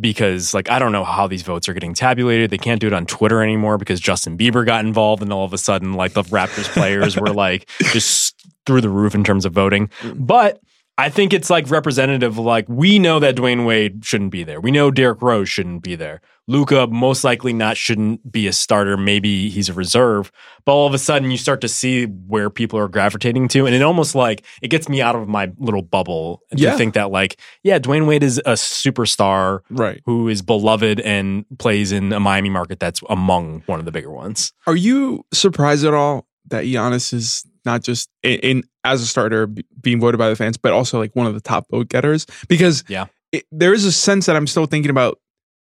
[0.00, 2.50] because like I don't know how these votes are getting tabulated.
[2.50, 5.52] They can't do it on Twitter anymore because Justin Bieber got involved and all of
[5.52, 9.52] a sudden like the Raptors players were like just through the roof in terms of
[9.52, 9.90] voting.
[10.14, 10.60] But
[10.98, 12.36] I think it's like representative.
[12.38, 14.60] Like we know that Dwyane Wade shouldn't be there.
[14.60, 16.20] We know Derrick Rose shouldn't be there.
[16.48, 18.96] Luka most likely not shouldn't be a starter.
[18.96, 20.30] Maybe he's a reserve.
[20.64, 23.74] But all of a sudden, you start to see where people are gravitating to, and
[23.74, 26.76] it almost like it gets me out of my little bubble to Yeah.
[26.76, 30.00] think that like, yeah, Dwyane Wade is a superstar right.
[30.04, 34.10] who is beloved and plays in a Miami market that's among one of the bigger
[34.10, 34.52] ones.
[34.66, 39.46] Are you surprised at all that Giannis is not just in, in as a starter
[39.46, 42.26] b- being voted by the fans, but also like one of the top vote getters?
[42.48, 43.06] Because Yeah.
[43.32, 45.18] it, there is a sense that I'm still thinking about.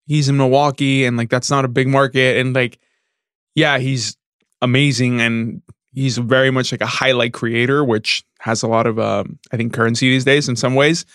[0.07, 2.79] He's in Milwaukee, and like that's not a big market, and like,
[3.55, 4.17] yeah, he's
[4.61, 5.61] amazing, and
[5.93, 9.73] he's very much like a highlight creator, which has a lot of um, I think
[9.73, 11.05] currency these days in some ways.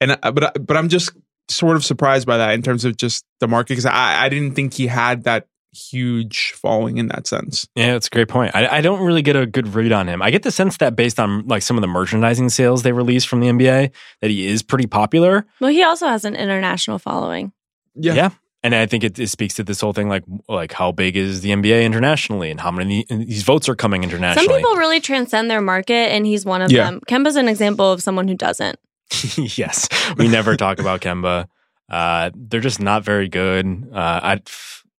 [0.00, 1.10] And but I- but I'm just
[1.48, 4.54] sort of surprised by that in terms of just the market because I, I didn't
[4.54, 7.68] think he had that huge following in that sense.
[7.74, 8.54] Yeah, that's a great point.
[8.54, 10.22] I, I don't really get a good read on him.
[10.22, 13.28] I get the sense that based on like some of the merchandising sales they released
[13.28, 15.46] from the NBA, that he is pretty popular.
[15.60, 17.52] Well, he also has an international following.
[17.94, 18.30] Yeah.
[18.62, 21.40] And I think it, it speaks to this whole thing, like like how big is
[21.42, 24.48] the NBA internationally, and how many these votes are coming internationally.
[24.48, 26.84] Some people really transcend their market, and he's one of Yeah.
[26.84, 27.00] them.
[27.06, 28.80] Kemba's an example of someone who doesn't.
[29.36, 31.46] yes, we never talk about Kemba.
[31.88, 33.66] Uh, they're just not very good.
[33.92, 34.40] Uh, I,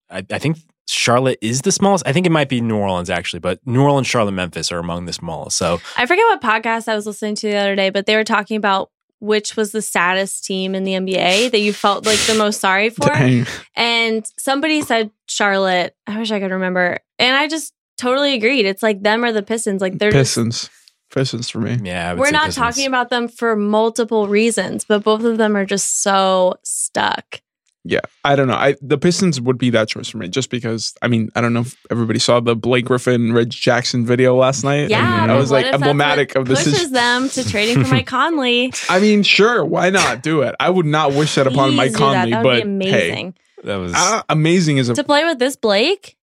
[0.10, 2.08] I I think Charlotte is the smallest.
[2.08, 5.06] I think it might be New Orleans actually, but New Orleans, Charlotte, Memphis are among
[5.06, 5.58] the smallest.
[5.58, 8.24] So I forget what podcast I was listening to the other day, but they were
[8.24, 8.90] talking about
[9.20, 12.90] which was the saddest team in the NBA that you felt like the most sorry
[12.92, 13.08] for.
[13.08, 13.46] Dang.
[13.76, 15.96] And somebody said Charlotte.
[16.06, 17.00] I wish I could remember.
[17.18, 18.66] And I just totally agreed.
[18.66, 19.82] It's like them or the Pistons.
[19.82, 20.70] Like they're just Pistons.
[21.10, 21.78] Pistons for me.
[21.84, 22.56] yeah, I would we're say not Pistons.
[22.64, 27.42] talking about them for multiple reasons, but both of them are just so stuck.
[27.90, 28.56] Yeah, I don't know.
[28.56, 30.94] I the Pistons would be that choice for me, just because.
[31.02, 34.64] I mean, I don't know if everybody saw the Blake Griffin, Reg Jackson video last
[34.64, 34.90] night.
[34.90, 36.66] Yeah, and I was what like if that's emblematic of this.
[36.66, 38.74] Pushes them to trading for Mike Conley.
[38.90, 40.54] I mean, sure, why not do it?
[40.60, 42.44] I would not wish that upon Please Mike Conley, that.
[42.44, 43.36] That would but be amazing.
[43.64, 46.18] That was uh, amazing is a to play with this Blake,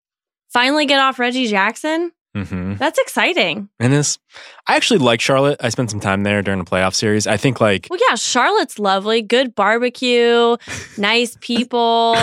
[0.50, 2.12] finally get off Reggie Jackson.
[2.35, 2.79] Mhm.
[2.79, 3.68] That's exciting.
[3.79, 4.18] and this.
[4.66, 5.59] I actually like Charlotte.
[5.61, 7.27] I spent some time there during the playoff series.
[7.27, 10.57] I think like Well, yeah, Charlotte's lovely, good barbecue,
[10.99, 12.16] nice people,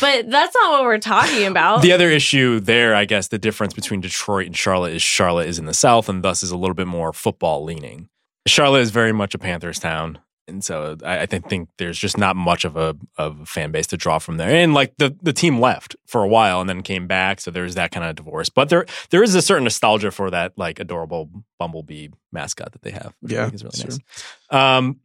[0.00, 1.82] but that's not what we're talking about.
[1.82, 5.58] The other issue there, I guess, the difference between Detroit and Charlotte is Charlotte is
[5.58, 8.08] in the South and thus is a little bit more football leaning.
[8.46, 10.18] Charlotte is very much a Panthers town.
[10.48, 13.70] And so I, I think, think there's just not much of a of a fan
[13.70, 14.48] base to draw from there.
[14.48, 17.74] And like the the team left for a while and then came back, so there's
[17.76, 18.48] that kind of divorce.
[18.48, 22.90] But there there is a certain nostalgia for that like adorable bumblebee mascot that they
[22.92, 23.14] have.
[23.20, 23.90] Which Yeah, I think is really sure.
[23.90, 24.76] nice.
[24.76, 25.00] Um,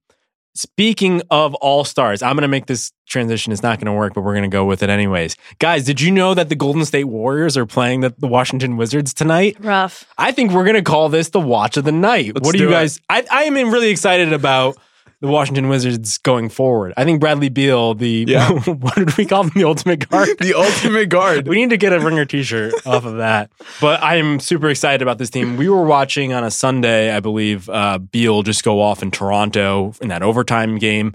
[0.55, 3.51] speaking of all stars, I'm going to make this transition.
[3.51, 5.35] It's not going to work, but we're going to go with it anyways.
[5.59, 9.13] Guys, did you know that the Golden State Warriors are playing the, the Washington Wizards
[9.15, 9.57] tonight?
[9.59, 10.05] Rough.
[10.17, 12.35] I think we're going to call this the watch of the night.
[12.35, 12.73] Let's what do do you it.
[12.73, 12.99] guys?
[13.09, 14.77] I, I am really excited about
[15.23, 16.93] the Washington Wizards going forward.
[16.97, 18.49] I think Bradley Beal, the Yeah.
[18.65, 19.51] what did we call him?
[19.55, 20.27] The ultimate guard.
[20.39, 21.47] the ultimate guard.
[21.47, 23.49] We need to get a ringer T-shirt off of that.
[23.79, 25.55] But I am super excited about this team.
[25.55, 29.93] We were watching on a Sunday, I believe, uh, Beal just go off in Toronto
[30.01, 31.13] in that overtime game.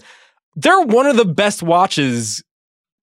[0.57, 2.43] They're one of the best watches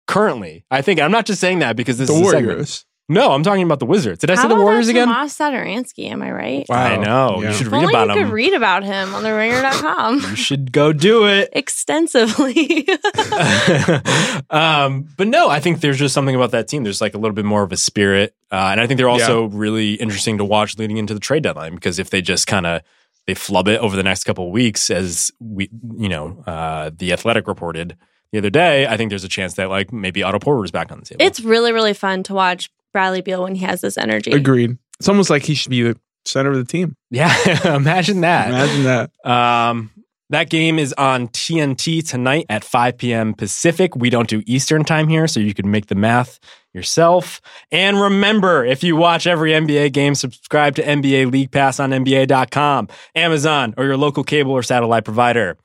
[0.08, 0.64] currently.
[0.72, 2.22] I think I'm not just saying that because this the is.
[2.22, 2.86] Warriors.
[3.14, 4.20] No, I'm talking about the Wizards.
[4.20, 5.08] Did I How say the about Warriors that again?
[5.08, 6.66] Tomas Satoransky, am I right?
[6.68, 6.84] Wow.
[6.84, 7.42] I know.
[7.42, 7.50] Yeah.
[7.50, 8.26] You should If read only about you him.
[8.28, 11.50] could read about him on the ringer.com you should go do it.
[11.54, 12.88] extensively.
[14.50, 16.84] um, but no, I think there's just something about that team.
[16.84, 19.46] There's like a little bit more of a spirit, uh, and I think they're also
[19.46, 22.82] really interesting to watch leading into the trade deadline because if they just kind of
[23.26, 27.14] they flub it over the next couple of weeks, as we, you know, uh, the
[27.14, 27.96] Athletic reported
[28.32, 30.92] the other day, I think there's a chance that like maybe Otto Porter is back
[30.92, 31.26] on the table.
[31.26, 34.32] it's really, really fun to watch Bradley Beal when he has this energy.
[34.32, 34.78] Agreed.
[35.00, 36.96] It's almost like he should be the center of the team.
[37.10, 37.34] yeah,
[37.76, 38.50] imagine that.
[38.50, 39.30] Imagine that.
[39.30, 39.92] Um,
[40.30, 43.34] that game is on TNT tonight at 5 p.m.
[43.34, 43.96] Pacific.
[43.96, 46.40] We don't do Eastern time here, so you can make the math
[46.74, 47.40] yourself.
[47.72, 52.88] And remember, if you watch every NBA game, subscribe to NBA League Pass on NBA.com,
[53.14, 55.58] Amazon, or your local cable or satellite provider.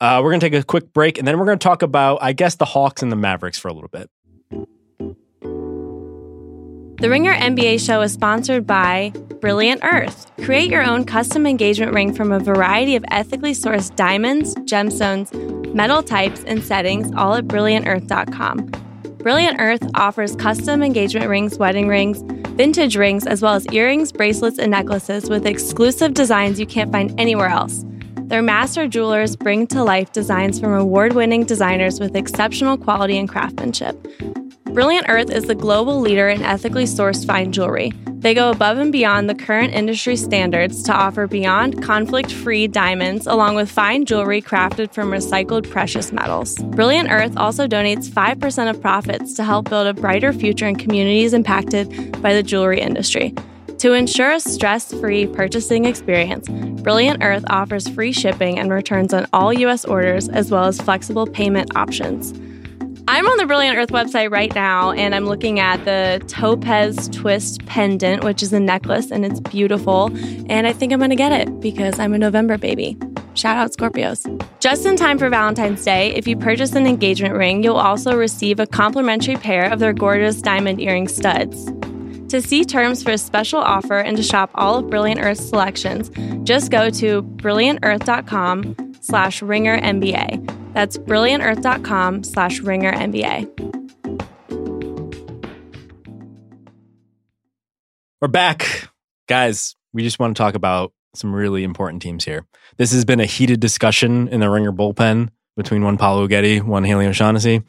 [0.00, 2.18] Uh, we're going to take a quick break, and then we're going to talk about,
[2.22, 4.10] I guess, the Hawks and the Mavericks for a little bit.
[7.02, 10.30] The Ringer NBA show is sponsored by Brilliant Earth.
[10.44, 15.34] Create your own custom engagement ring from a variety of ethically sourced diamonds, gemstones,
[15.74, 18.66] metal types, and settings, all at brilliantearth.com.
[19.18, 24.60] Brilliant Earth offers custom engagement rings, wedding rings, vintage rings, as well as earrings, bracelets,
[24.60, 27.84] and necklaces with exclusive designs you can't find anywhere else.
[28.26, 33.28] Their master jewelers bring to life designs from award winning designers with exceptional quality and
[33.28, 33.98] craftsmanship.
[34.72, 37.92] Brilliant Earth is the global leader in ethically sourced fine jewelry.
[38.06, 43.26] They go above and beyond the current industry standards to offer beyond conflict free diamonds,
[43.26, 46.56] along with fine jewelry crafted from recycled precious metals.
[46.56, 51.34] Brilliant Earth also donates 5% of profits to help build a brighter future in communities
[51.34, 53.34] impacted by the jewelry industry.
[53.76, 56.48] To ensure a stress free purchasing experience,
[56.82, 59.84] Brilliant Earth offers free shipping and returns on all U.S.
[59.84, 62.32] orders, as well as flexible payment options.
[63.08, 67.66] I'm on the Brilliant Earth website right now and I'm looking at the Topaz Twist
[67.66, 70.06] pendant, which is a necklace and it's beautiful.
[70.48, 72.96] And I think I'm going to get it because I'm a November baby.
[73.34, 74.24] Shout out Scorpios.
[74.60, 78.60] Just in time for Valentine's Day, if you purchase an engagement ring, you'll also receive
[78.60, 81.72] a complimentary pair of their gorgeous diamond earring studs.
[82.28, 86.10] To see terms for a special offer and to shop all of Brilliant Earth's selections,
[86.44, 90.72] just go to brilliantearth.com slash ringer NBA.
[90.72, 93.72] That's brilliantearth.com slash ringer NBA.
[98.22, 98.88] We're back.
[99.28, 102.46] Guys, we just want to talk about some really important teams here.
[102.76, 106.84] This has been a heated discussion in the Ringer bullpen between one Paolo Uggetti, one
[106.84, 107.62] Haley O'Shaughnessy.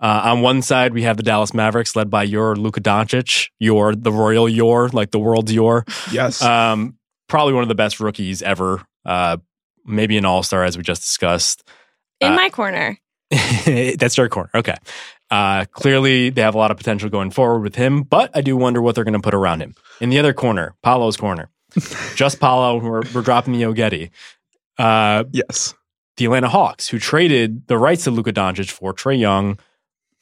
[0.00, 3.94] Uh, on one side, we have the Dallas Mavericks led by your Luka Doncic, your
[3.94, 5.84] the royal your, like the world's your.
[6.10, 6.40] Yes.
[6.42, 6.96] Um,
[7.28, 8.82] probably one of the best rookies ever.
[9.04, 9.36] Uh,
[9.90, 11.62] maybe an all star, as we just discussed.
[12.20, 12.98] In Uh, my corner.
[13.30, 14.50] That's your corner.
[14.54, 14.76] Okay.
[15.30, 18.56] Uh, clearly, they have a lot of potential going forward with him, but I do
[18.56, 19.74] wonder what they're going to put around him.
[20.00, 21.48] In the other corner, Paolo's corner,
[22.16, 24.10] just Paolo, We're, we're dropping the Uggetti.
[24.78, 25.74] Uh, yes.
[26.16, 29.58] the Atlanta Hawks, who traded the rights to Luka Doncic for Trae Young,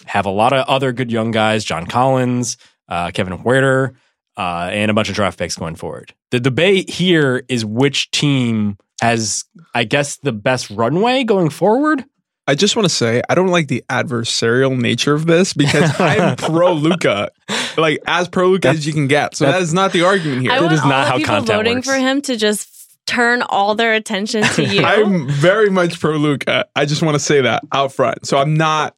[0.04, 2.56] have a lot of other good young guys, John Collins,
[2.88, 3.94] uh, Kevin Huerter,
[4.36, 6.12] uh, and a bunch of draft picks going forward.
[6.32, 12.04] The debate here is which team has, I guess, the best runway going forward.
[12.46, 16.36] I just want to say I don't like the adversarial nature of this because I'm
[16.38, 17.30] pro Luka,
[17.76, 19.36] like as pro Luka as you can get.
[19.36, 20.52] So that is not the argument here.
[20.52, 21.86] I That want is not the how people content voting works.
[21.88, 24.82] for him to just turn all their attention to you.
[24.82, 26.66] I'm very much pro Luka.
[26.74, 28.26] I just want to say that out front.
[28.26, 28.96] So I'm not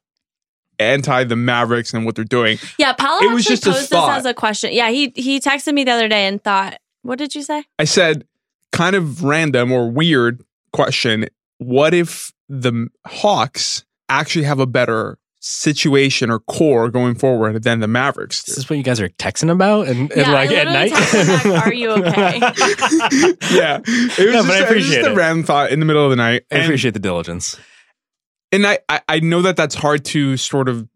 [0.79, 2.57] anti the Mavericks and what they're doing.
[2.77, 4.17] yeah, Paolo It was actually just a posed this thought.
[4.17, 4.71] as a question.
[4.73, 7.65] Yeah, he he texted me the other day and thought, what did you say?
[7.77, 8.25] I said
[8.71, 11.27] kind of random or weird question.
[11.57, 17.87] What if the Hawks actually have a better situation or core going forward than the
[17.87, 18.43] Mavericks.
[18.43, 18.59] This do.
[18.59, 20.91] is what you guys are texting about and, and Yeah, I like at night.
[20.91, 22.37] texted back, "Are you okay?"
[23.55, 25.79] yeah, it was No, just, but I it was appreciate just a random thought in
[25.79, 26.43] the middle of the night.
[26.51, 27.57] I And- appreciate the diligence.
[28.51, 30.87] and I, I I know that that's hard to sort of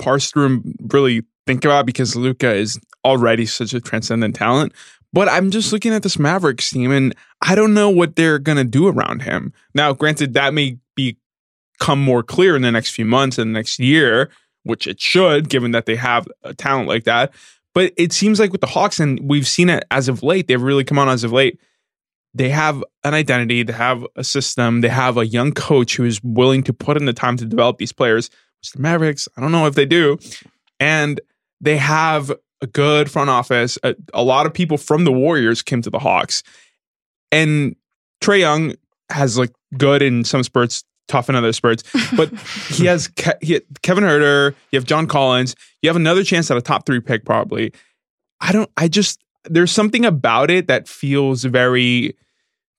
[0.00, 4.72] parse through and really think about because Luka is already such a transcendent talent.
[5.12, 8.64] But I'm just looking at this Mavericks team, and I don't know what they're gonna
[8.64, 9.52] do around him.
[9.74, 14.30] Now, granted, that may become more clear in the next few months and next year,
[14.64, 17.32] which it should, given that they have a talent like that.
[17.74, 20.60] But it seems like with the Hawks, and we've seen it as of late, they've
[20.60, 21.58] really come on as of late
[22.36, 26.22] they have an identity, they have a system, they have a young coach who is
[26.22, 28.28] willing to put in the time to develop these players,
[28.60, 30.18] which the Mavericks, I don't know if they do.
[30.78, 31.18] And
[31.62, 32.30] they have
[32.62, 33.78] a good front office.
[33.82, 36.42] A, a lot of people from the Warriors came to the Hawks.
[37.32, 37.76] And
[38.20, 38.74] Trae Young
[39.10, 41.84] has like good in some spurts, tough in other spurts,
[42.16, 42.32] but
[42.68, 46.56] he has Ke- he, Kevin Huerter, you have John Collins, you have another chance at
[46.56, 47.72] a top three pick probably.
[48.40, 52.16] I don't, I just, there's something about it that feels very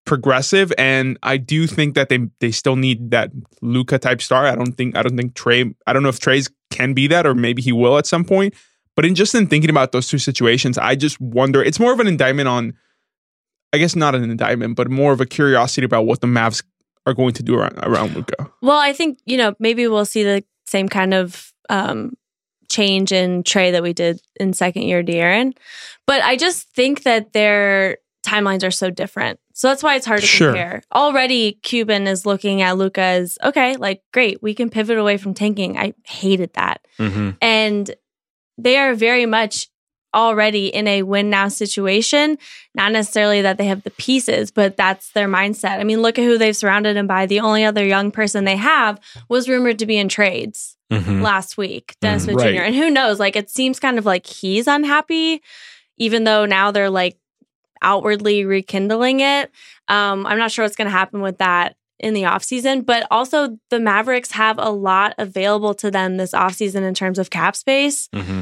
[0.07, 3.29] progressive and I do think that they they still need that
[3.61, 4.47] Luka type star.
[4.47, 7.27] I don't think I don't think Trae I don't know if Trae's can be that
[7.27, 8.55] or maybe he will at some point.
[8.97, 12.01] But in just in thinking about those two situations, I just wonder it's more of
[12.01, 12.73] an indictment on
[13.71, 16.63] I guess not an indictment, but more of a curiosity about what the Mavs
[17.05, 18.51] are going to do around around Luka.
[18.61, 22.13] Well, I think, you know, maybe we'll see the same kind of um,
[22.69, 25.55] change in Trae that we did in second year De'Aaron.
[26.05, 29.39] But I just think that their timelines are so different.
[29.53, 30.49] So that's why it's hard to Sure.
[30.51, 30.81] compare.
[30.93, 35.33] Already, Cuban is looking at Luka as okay, like, great, we can pivot away from
[35.33, 35.77] tanking.
[35.77, 36.85] I hated that.
[36.99, 37.31] Mm-hmm.
[37.41, 37.95] And
[38.57, 39.67] they are very much
[40.15, 42.37] already in a win now situation.
[42.73, 45.79] Not necessarily that they have the pieces, but that's their mindset.
[45.79, 47.25] I mean, look at who they've surrounded him by.
[47.25, 51.21] The only other young person they have was rumored to be in trades Mm-hmm.
[51.21, 52.25] last week, Dennis Mhm.
[52.25, 52.55] Smith Right.
[52.55, 52.61] Jr.
[52.61, 53.19] And who knows?
[53.19, 55.41] Like, it seems kind of like he's unhappy,
[55.97, 57.17] even though now they're like
[57.81, 59.51] outwardly rekindling it.
[59.87, 63.57] Um, I'm not sure what's going to happen with that in the offseason, but also
[63.69, 68.07] the Mavericks have a lot available to them this offseason in terms of cap space.
[68.09, 68.41] Mm-hmm.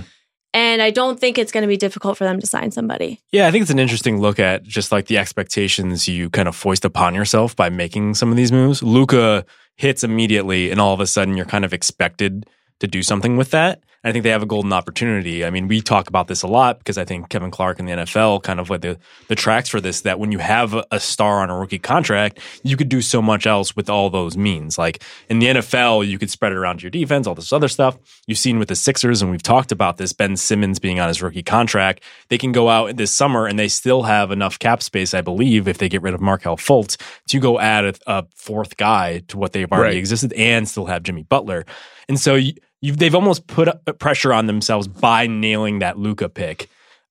[0.53, 3.19] And I don't think it's going to be difficult for them to sign somebody.
[3.31, 6.55] Yeah, I think it's an interesting look at just like the expectations you kind of
[6.55, 8.81] foist upon yourself by making some of these moves.
[8.81, 12.45] Luka hits immediately, and all of a sudden you're kind of expected
[12.79, 13.83] to do something with that.
[14.05, 15.43] And I think they have a golden opportunity.
[15.43, 17.91] I mean, we talk about this a lot because I think Kevin Clark in the
[17.93, 21.39] NFL kind of like the, the tracks for this that when you have a, star
[21.39, 24.77] on a rookie contract, you could do so much else with all those means.
[24.77, 27.97] Like in the NFL, you could spread it around your defense, all this other stuff.
[28.27, 31.23] You've seen with the Sixers, and we've talked about this, Ben Simmons being on his
[31.23, 32.03] rookie contract.
[32.29, 35.67] They can go out this summer and they still have enough cap space, I believe,
[35.67, 36.95] if they get rid of Markelle Fultz,
[37.29, 39.97] to go add a, a fourth guy to what they've already Right.
[39.97, 41.65] existed and still have Jimmy Butler.
[42.07, 42.39] And so
[42.85, 43.69] you've, they've almost put
[43.99, 46.69] pressure on themselves by nailing that Luka pick.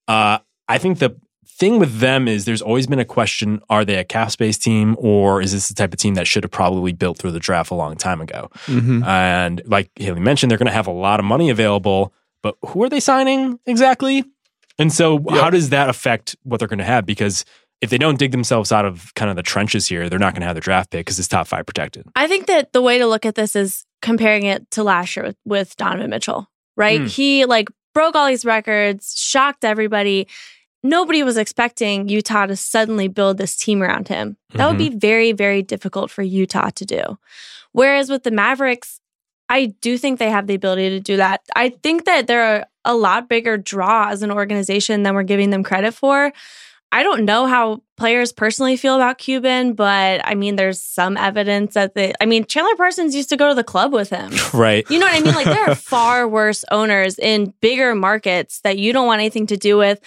[0.09, 3.95] Uh, I think the thing with them is there's always been a question are they
[3.97, 6.93] a cap space team or is this the type of team that should have probably
[6.93, 8.51] built through the draft a long time ago?
[9.07, 12.83] And like Haley mentioned, they're going to have a lot of money available, but who
[12.83, 14.25] are they signing exactly?
[14.79, 15.41] And so, Yeah.
[15.41, 17.07] how does that affect what they're going to have?
[17.07, 17.45] Because
[17.81, 20.41] if they don't dig themselves out of kind of the trenches here, they're not going
[20.41, 22.07] to have their draft pick because it's top five protected.
[22.17, 25.25] I think that the way to look at this is comparing it to last year
[25.25, 27.01] with, with Donovan Mitchell, right?
[27.01, 27.07] Hmm.
[27.07, 30.29] He like broke all these records, shocked everybody.
[30.83, 34.37] Nobody was expecting Utah to suddenly build this team around him.
[34.53, 37.19] That would be very, very difficult for Utah to do.
[37.73, 39.01] Whereas with the Mavericks,
[39.49, 41.41] I do think they have the ability to do that.
[41.57, 45.65] I think that they're a lot bigger draw as an organization than we're giving them
[45.65, 46.31] credit for.
[46.93, 51.75] I don't know how players personally feel about Cuban, but I mean, there's some evidence
[51.75, 54.33] that they, I mean, Chandler Parsons used to go to the club with him.
[54.55, 54.89] Right.
[54.89, 55.35] You know what I mean?
[55.35, 59.57] Like, there are far worse owners in bigger markets that you don't want anything to
[59.57, 60.01] do with.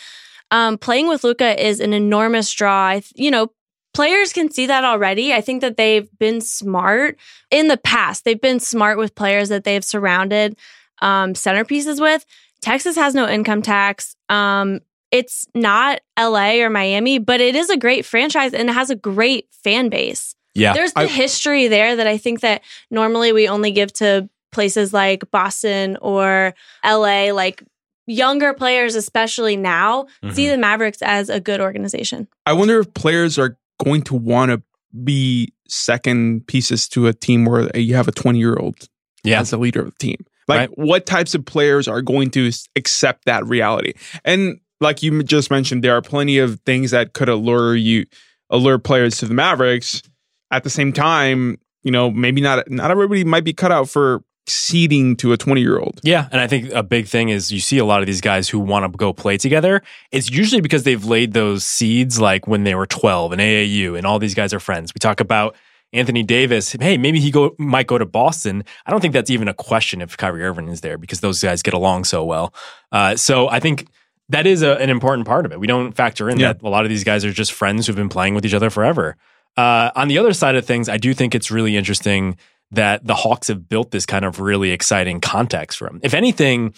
[0.51, 2.87] Um, playing with Luka is an enormous draw.
[2.87, 3.51] I, th- you know,
[3.93, 5.33] players can see that already.
[5.33, 7.17] I think that they've been smart
[7.51, 8.23] in the past.
[8.23, 10.57] They've been smart with players that they've surrounded
[11.01, 12.25] um, centerpieces with.
[12.61, 14.15] Texas has no income tax.
[14.29, 14.79] Um,
[15.11, 18.95] it's not LA or Miami, but it is a great franchise and it has a
[18.95, 20.35] great fan base.
[20.53, 20.73] Yeah.
[20.73, 24.93] There's the I- history there that I think that normally we only give to places
[24.93, 27.63] like Boston or LA, like
[28.07, 30.51] younger players, especially now, see Mhm.
[30.51, 32.27] the Mavericks as a good organization.
[32.45, 34.61] I wonder if players are going to want to
[35.03, 38.87] be second pieces to a team where you have a 20 year old
[39.23, 39.39] Yeah.
[39.41, 40.25] as the leader of the team.
[40.47, 40.69] Like, Right.
[40.77, 43.93] what types of players are going to accept that reality?
[44.23, 48.05] And like you just mentioned, there are plenty of things that could allure you,
[48.49, 50.01] allure players to the Mavericks.
[50.49, 54.23] At the same time, you know, maybe not not everybody might be cut out for
[54.47, 55.99] ceding to a 20 year old.
[56.03, 58.49] Yeah, and I think a big thing is you see a lot of these guys
[58.49, 59.83] who want to go play together.
[60.11, 64.07] It's usually because they've laid those seeds like when they were 12 in AAU and
[64.07, 64.93] all these guys are friends.
[64.93, 65.55] We talk about
[65.93, 66.71] Anthony Davis.
[66.73, 68.63] Hey, maybe he go might go to Boston.
[68.85, 71.61] I don't think that's even a question if Kyrie Irving is there because those guys
[71.61, 72.53] get along so well.
[72.91, 73.87] Uh, so I think
[74.29, 75.59] that is a, an important part of it.
[75.59, 76.53] We don't factor in Yeah.
[76.53, 78.69] that a lot of these guys are just friends who've been playing with each other
[78.69, 79.15] forever.
[79.55, 82.37] Uh, on the other side of things, I do think it's really interesting
[82.71, 85.99] that the Hawks have built this kind of really exciting context for him.
[86.03, 86.73] If anything,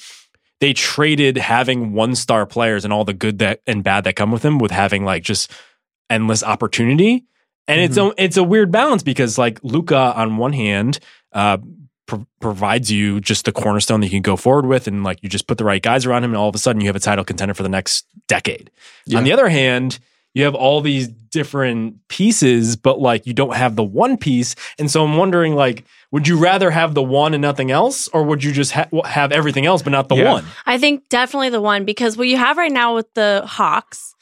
[0.62, 4.32] they traded having one star players and all the good that and bad that come
[4.32, 5.52] with them with having like just
[6.10, 7.26] endless opportunity.
[7.68, 11.00] And it's a it's a weird balance because like Luka on one hand
[11.34, 11.58] uh,
[12.10, 15.30] pro- provides you just the cornerstone that you can go forward with, and like you
[15.30, 17.00] just put the right guys around him, and all of a sudden you have a
[17.00, 18.70] title contender for the next decade.
[19.06, 19.18] Yeah.
[19.20, 20.00] On the other hand,
[20.34, 24.90] you have all these different pieces, but like you don't have the one piece, and
[24.92, 28.44] so I'm wondering like, would you rather have the one and nothing else, or would
[28.44, 30.34] you just ha- have everything else but not the Yeah.
[30.34, 30.46] one?
[30.66, 34.16] I think definitely the one because what you have right now with the Hawks,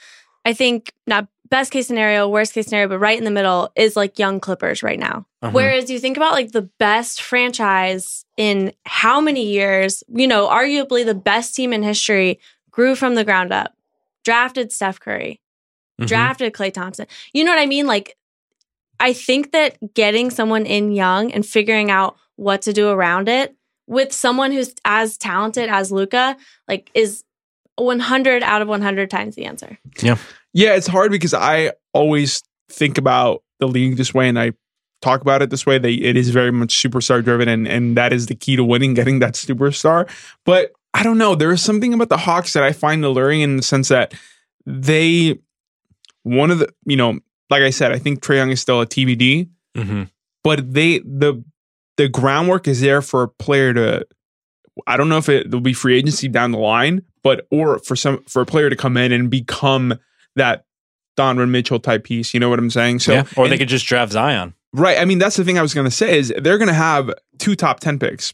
[0.46, 3.96] I think not best case scenario, worst case scenario, but right in the middle is
[3.96, 5.26] like young Clippers right now.
[5.42, 5.52] Uh-huh.
[5.52, 11.06] Whereas you think about like the best franchise in how many years, you know, arguably
[11.06, 12.40] the best team in history
[12.72, 13.74] grew from the ground up,
[14.24, 15.42] drafted Steph Curry,
[16.00, 16.08] Mhm.
[16.08, 17.08] drafted Klay Thompson.
[17.34, 17.88] You know what I mean?
[17.88, 18.16] Like,
[19.00, 23.56] I think that getting someone in young and figuring out what to do around it
[23.88, 26.36] with someone who's as talented as Luka,
[26.68, 27.24] like, is
[27.78, 29.78] 100 out of 100 times the answer.
[30.02, 30.18] Yeah,
[30.74, 34.52] it's hard because I always think about the league this way and I
[35.02, 35.78] talk about it this way.
[35.78, 38.94] They it is very much superstar driven and and that is the key to winning,
[39.00, 40.10] getting that superstar.
[40.46, 41.36] But I don't know.
[41.36, 44.14] There is something about the Hawks that I find alluring in the sense that
[44.66, 45.38] they
[46.24, 48.86] one of the you know, like I said, I think Trae Young is still a
[48.88, 50.10] TBD, Mhm.
[50.44, 51.44] but they the
[51.98, 54.06] the groundwork is there for a player to
[54.86, 57.96] I don't know if it will be free agency down the line, but or for
[57.96, 59.98] some for a player to come in and become
[60.38, 60.66] that
[61.16, 62.34] Donovan Mitchell type piece.
[62.34, 63.00] You know what I'm saying?
[63.00, 63.26] So yeah.
[63.36, 64.54] Or they could just draft Zion.
[64.74, 64.98] right.
[64.98, 67.12] I mean, that's the thing I was going to say is they're going to have
[67.40, 68.34] two top ten picks,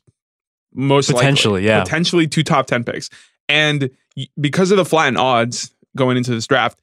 [0.73, 1.21] most likely.
[1.21, 1.83] Potentially, yeah.
[1.83, 3.09] potentially two top ten picks,
[3.49, 3.89] and
[4.39, 6.79] because of the flattened odds going into this draft,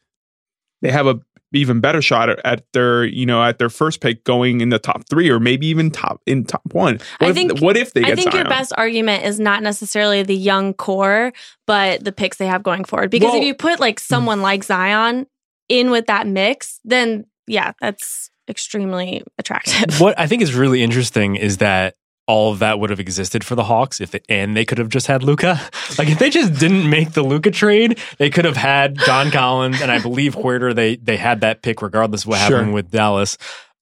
[0.82, 1.20] they have a
[1.52, 4.78] even better shot at, at their you know at their first pick going in the
[4.78, 6.94] top three or maybe even top in top one.
[7.18, 9.62] What I if, think- what if they I get think your best argument is not
[9.62, 11.32] necessarily the young core,
[11.66, 13.10] but the picks they have going forward.
[13.10, 14.04] Because Well- if you put like hmm.
[14.04, 15.26] someone like Zion
[15.68, 20.00] in with that mix, then yeah, that's extremely attractive.
[20.00, 21.94] what I think is really interesting is that
[22.30, 24.88] all of that would have existed for the Hawks if it, and they could have
[24.88, 25.60] just had Luka.
[25.98, 29.82] Like if they just didn't make the Luka trade, they could have had John Collins
[29.82, 30.74] and I believe Huerter.
[30.74, 32.58] They they had that pick regardless of what Sure.
[32.58, 33.36] happened with Dallas.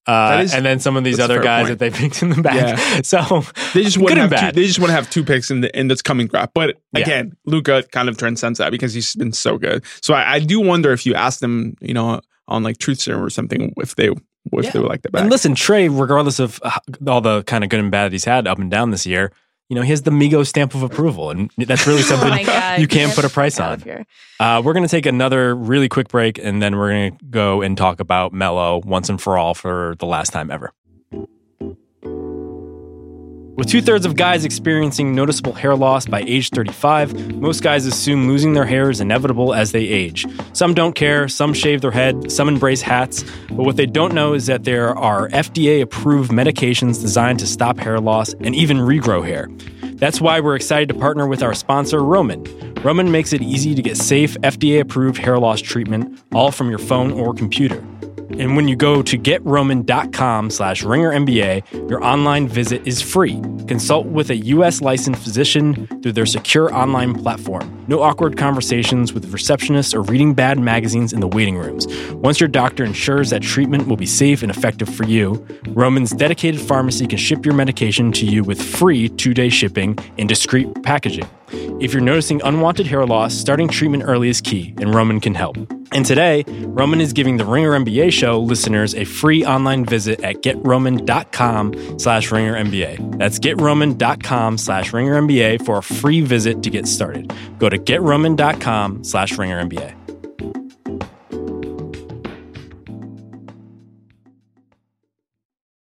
[0.07, 1.79] Uh, is- and then some of these other guys point.
[1.79, 2.55] that they picked in the back.
[2.79, 3.01] Yeah.
[3.05, 3.43] So
[3.75, 4.55] They just want to have bad.
[4.55, 6.53] two, they just want to have two picks in the in this coming draft.
[6.55, 7.03] But Yeah.
[7.03, 9.85] again, Luka kind of transcends that because he's been so good.
[10.01, 13.23] So I, I do wonder if you ask them, you know, on like Truth Serum
[13.23, 14.09] or something, if they
[14.53, 14.71] if Yeah.
[14.73, 15.23] they would like that back.
[15.23, 16.61] And listen, Trae, regardless of
[17.07, 19.33] all the kind of good and bad that he's had up and down this year,
[19.69, 21.31] you know, he has the Migo stamp of approval.
[21.31, 23.83] And that's really oh something god, you can't put a price on.
[24.41, 27.61] Uh, we're going to take another really quick break and then we're going to go
[27.63, 30.73] and talk about Melo once and for all for the last time ever.
[33.59, 38.29] With two thirds of guys experiencing noticeable hair loss by age 35, most guys assume
[38.29, 40.25] losing their hair is inevitable as they age.
[40.53, 44.33] Some don't care, some shave their head, some embrace hats, but what they don't know
[44.33, 49.27] is that there are FDA approved medications designed to stop hair loss and even regrow
[49.27, 49.49] hair.
[49.97, 52.45] That's why we're excited to partner with our sponsor, Roman.
[52.85, 56.79] Roman makes it easy to get safe, FDA approved hair loss treatment, all from your
[56.79, 57.85] phone or computer.
[58.31, 63.41] And when you go to getroman.com slash ringernba, your online visit is free.
[63.67, 64.81] Consult with a U.S.
[64.81, 67.85] licensed physician through their secure online platform.
[67.89, 71.87] No awkward conversations with receptionists or reading bad magazines in the waiting rooms.
[72.15, 76.61] Once your doctor ensures that treatment will be safe and effective for you, Roman's dedicated
[76.61, 81.29] pharmacy can ship your medication to you with free two-day shipping and discreet packaging.
[81.81, 85.57] If you're noticing unwanted hair loss, starting treatment early is key, and Roman can help.
[85.93, 90.37] And today, Roman is giving the Ringer NBA show listeners a free online visit at
[90.37, 93.19] getroman.com slash ringernba.
[93.19, 97.33] That's getroman.com slash ringernba for a free visit to get started.
[97.59, 99.95] Go to getroman.com slash ringernba.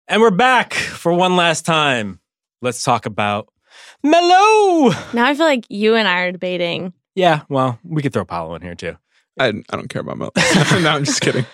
[0.08, 2.20] And we're back for one last time.
[2.62, 3.48] Let's talk about
[4.06, 4.92] Melo.
[5.14, 6.94] Now I feel like you and I are debating.
[7.16, 8.98] Yeah, well, we could throw Paolo in here too.
[9.38, 10.32] I, I don't care about Melo.
[10.82, 11.46] no, I'm just kidding.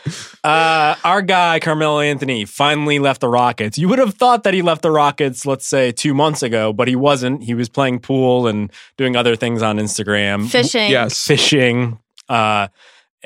[0.43, 3.77] Uh, our guy Carmelo Anthony finally left the Rockets.
[3.77, 6.87] You would have thought that he left the Rockets, let's say two months ago, but
[6.87, 7.43] he wasn't.
[7.43, 10.91] He was playing pool and doing other things on Instagram, Fishing.
[10.91, 11.25] Yes.
[11.25, 11.99] fishing.
[12.29, 12.67] Uh,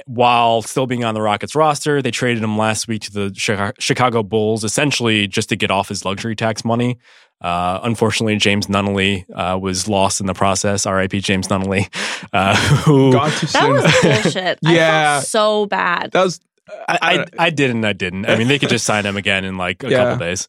[0.05, 4.23] while still being on the Rockets roster, they traded him last week to the Chicago
[4.23, 6.97] Bulls, essentially just to get off his luxury tax money.
[7.41, 10.85] Uh, unfortunately, James Nunnally uh, was lost in the process.
[10.85, 11.19] R.I.P.
[11.19, 11.87] James Nunnally,
[12.33, 13.83] uh, who Gone That was
[14.23, 14.59] bullshit.
[14.65, 15.13] I Yeah.
[15.19, 16.11] felt so bad.
[16.13, 16.39] that was.
[16.87, 17.85] I, I, I didn't.
[17.85, 18.25] I didn't.
[18.27, 19.97] I mean, they could just sign him again in like a Yeah.
[20.03, 20.47] couple days.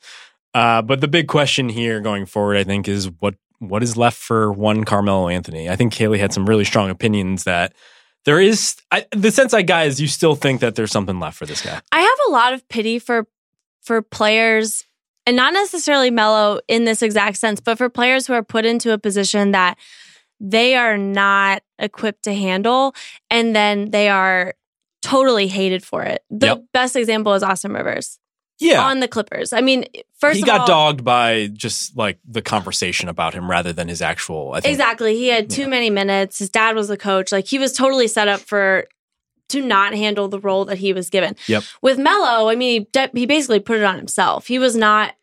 [0.55, 4.17] Uh, but the big question here going forward, I think, is what what is left
[4.17, 5.69] for one Carmelo Anthony.
[5.69, 7.75] I think Haley had some really strong opinions that
[8.25, 8.77] there is.
[8.91, 11.61] I, the sense I got is you still think that there's something left for this
[11.63, 11.81] guy.
[11.93, 13.27] I have a lot of pity for
[13.83, 14.85] for players
[15.27, 18.93] and not necessarily Melo in this exact sense, but for players who are put into
[18.93, 19.77] a position that
[20.41, 22.95] they are not equipped to handle
[23.31, 24.55] and then they are
[25.03, 26.23] totally hated for it.
[26.31, 26.65] The Yep.
[26.73, 28.19] best example is Austin Rivers
[28.59, 29.53] Yeah, on the Clippers.
[29.53, 29.85] I mean,
[30.19, 34.01] first he got all, dogged by just like the conversation about him rather than his
[34.03, 34.53] actual.
[34.55, 35.17] I think, Exactly.
[35.17, 35.69] He had too Yeah.
[35.69, 36.39] many minutes.
[36.39, 37.33] His dad was the coach.
[37.33, 38.87] Like he was totally set up for
[39.51, 41.37] to not handle the role that he was given.
[41.47, 41.65] Yep.
[41.83, 44.47] With Melo, I mean, he, he basically put it on himself.
[44.47, 45.15] He was not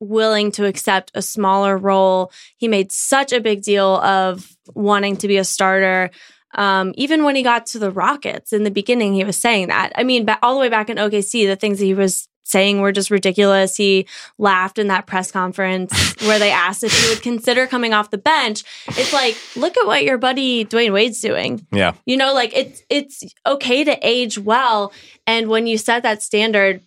[0.00, 2.32] willing to accept a smaller role.
[2.56, 6.10] He made such a big deal of wanting to be a starter.
[6.54, 9.92] Um, even when he got to the Rockets in the beginning, he was saying that.
[9.96, 12.92] I mean, all the way back in OKC, the things that he was saying were
[12.92, 13.76] just ridiculous.
[13.76, 14.06] He
[14.38, 15.92] laughed in that press conference
[16.22, 18.62] where they asked if he would consider coming off the bench.
[18.88, 21.66] It's like, look at what your buddy Dwyane Wade's doing.
[21.72, 24.92] Yeah, You know, like it's it's okay to age well,
[25.26, 26.82] and when you set that standard,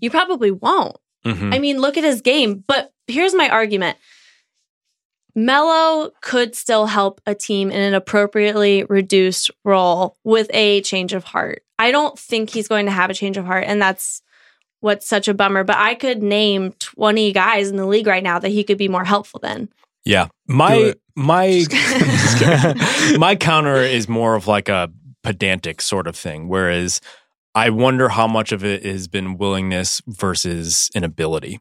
[0.00, 0.96] you probably won't.
[1.24, 1.54] Mhm.
[1.54, 2.64] I mean, look at his game.
[2.66, 3.98] But here's my argument.
[5.34, 11.22] Melo could still help a team in an appropriately reduced role with a change of
[11.24, 11.62] heart.
[11.78, 14.22] I don't think he's going to have a change of heart, and that's
[14.80, 15.64] what's such a bummer.
[15.64, 18.88] But I could name 20 guys in the league right now that he could be
[18.88, 19.68] more helpful than.
[20.04, 20.28] Yeah.
[20.46, 21.64] My my
[23.18, 24.90] my counter is more of like a
[25.22, 27.00] pedantic sort of thing, whereas
[27.54, 31.58] I wonder how much of it has been willingness versus inability.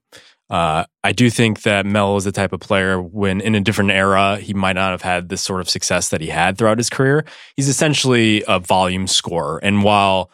[0.49, 3.91] Uh, I do think that Mel is the type of player when in a different
[3.91, 6.89] era he might not have had this sort of success that he had throughout his
[6.89, 7.25] career.
[7.57, 10.31] He's essentially a volume scorer, and while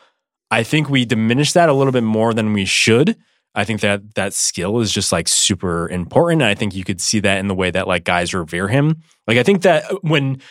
[0.54, 3.18] I think we diminish that a little bit more than we should,
[3.56, 6.44] I think that that skill is just like super important.
[6.44, 9.02] And I think you could see that in the way that like guys revere him.
[9.28, 10.42] Like I think that when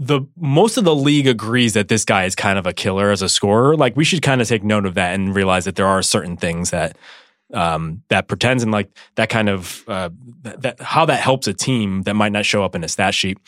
[0.00, 3.22] the most of the league agrees that this guy is kind of a killer as
[3.22, 5.86] a scorer, like we should kind of take note of that and realize that there
[5.86, 6.96] are certain things that
[7.54, 10.10] um that pretends and like that kind of uh
[10.42, 13.14] that, that how that helps a team that might not show up in a stat
[13.14, 13.38] sheet.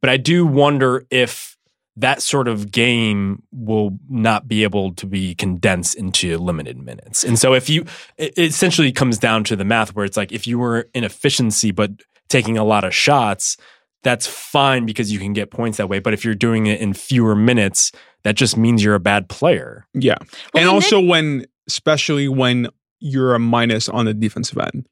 [0.00, 1.53] But I do wonder if
[1.96, 7.22] that sort of game will not be able to be condensed into limited minutes.
[7.24, 7.82] And so if you
[8.18, 11.04] it it essentially comes down to the math where it's like if you were in
[11.04, 11.90] efficiency but
[12.28, 13.56] taking a lot of shots,
[14.02, 15.98] that's fine because you can get points that way.
[16.00, 17.92] But if you're doing it in fewer minutes,
[18.24, 19.86] that just means you're a bad player.
[19.94, 20.16] Yeah.
[20.20, 22.68] Well, and and also when, especially when
[23.00, 24.86] you're a minus on the defensive end.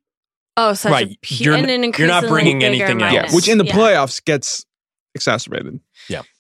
[0.56, 1.06] Oh, such Right.
[1.08, 3.12] a pu- You're and an you're not bringing bigger anything else.
[3.14, 3.34] Yeah.
[3.34, 3.74] Which in the Yeah.
[3.74, 4.64] playoffs gets
[5.14, 5.80] exacerbated.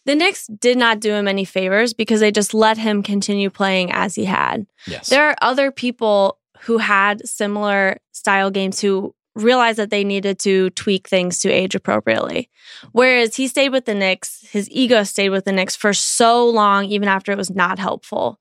[0.04, 3.92] The Knicks did not do him any favors because they just let him continue playing
[3.92, 4.66] as he had.
[4.86, 5.08] Yes.
[5.08, 10.70] There are other people who had similar style games who realized that they needed to
[10.70, 12.50] tweak things to age appropriately.
[12.92, 16.84] Whereas he stayed with the Knicks, his ego stayed with the Knicks for so long,
[16.86, 18.38] even after it was not helpful,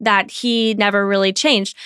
[0.00, 1.76] that he never really changed.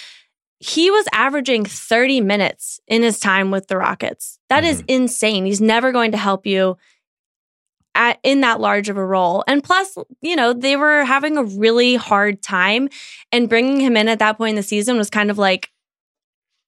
[0.58, 4.38] He was averaging 30 minutes in his time with the Rockets.
[4.48, 5.02] That is mm-hmm.
[5.02, 5.44] insane.
[5.44, 6.78] He's never going to help you
[7.96, 9.42] at, in that large of a role.
[9.48, 12.88] And plus, you know, they were having a really hard time.
[13.32, 15.70] And bringing him in at that point in the season was kind of like,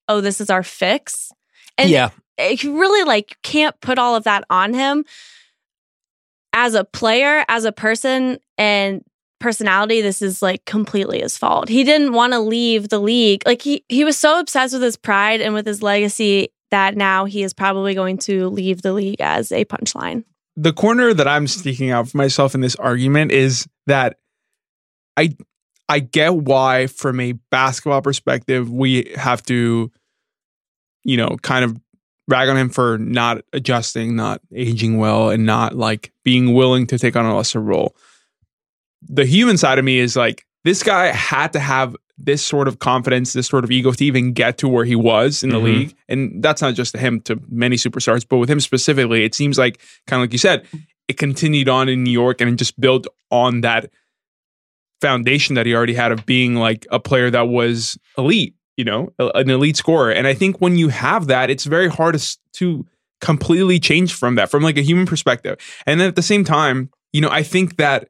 [0.08, 1.30] oh, this is our fix.
[1.76, 2.10] And yeah.
[2.38, 5.04] Eh, you really like can't put all of that on him
[6.52, 9.04] as a player, as a person, and
[9.38, 10.00] personality.
[10.00, 11.68] This is like completely his fault.
[11.68, 13.42] He didn't want to leave the league.
[13.44, 17.24] Like he he was so obsessed with his pride and with his legacy that now
[17.24, 20.24] he is probably going to leave the league as a punchline.
[20.60, 24.16] The corner that I'm sticking out for myself in this argument is that
[25.16, 25.36] I
[25.88, 29.92] I get why from a basketball perspective we have to
[31.04, 31.80] you know kind of
[32.26, 36.98] rag on him for not adjusting, not aging well and not like being willing to
[36.98, 37.96] take on a lesser role.
[39.02, 42.80] The human side of me is like this guy had to have this sort of
[42.80, 45.62] confidence, this sort of ego to even get to where he was in the Mhm.
[45.64, 45.94] league.
[46.08, 49.56] And that's not just to him, to many superstars, but with him specifically, it seems
[49.56, 50.66] like kind of like you said,
[51.06, 53.90] it continued on in New York and it just built on that
[55.00, 59.10] foundation that he already had of being like a player that was elite, you know,
[59.18, 60.10] an elite scorer.
[60.10, 62.86] And I think when you have that, it's very hard to, to
[63.20, 65.56] completely change from that, from like a human perspective.
[65.86, 68.08] And then at the same time, you know, I think that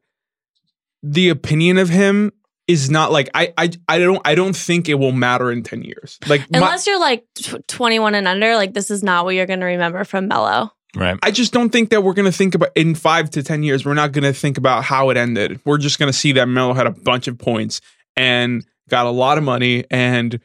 [1.03, 2.31] the opinion of him
[2.69, 5.83] is not like I I I don't I don't think it will matter in 10
[5.83, 6.17] years.
[6.27, 9.47] Like my- Unless you're like tw 21 and under, like this is not what you're
[9.47, 10.71] going to remember from Melo.
[10.95, 11.17] Right.
[11.23, 13.85] I just don't think that we're going to think about in five to 10 years,
[13.85, 15.59] we're not going to think about how it ended.
[15.65, 17.81] We're just going to see that Melo had a bunch of points
[18.15, 20.39] and got a lot of money and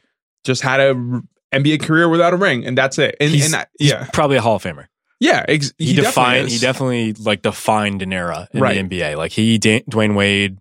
[0.45, 1.22] just had a r-
[1.53, 2.66] NBA career without a ring.
[2.66, 3.16] And that's it.
[3.20, 4.07] And, he's, and I, he's yeah.
[4.12, 4.87] probably a Hall of Famer.
[5.20, 5.45] Yeah.
[5.49, 6.49] Ex- He, he, defined.
[6.51, 8.75] definitely He definitely like defined an era in Right.
[8.89, 9.16] the NBA.
[9.16, 10.59] Like he, Da- Dwyane Wade,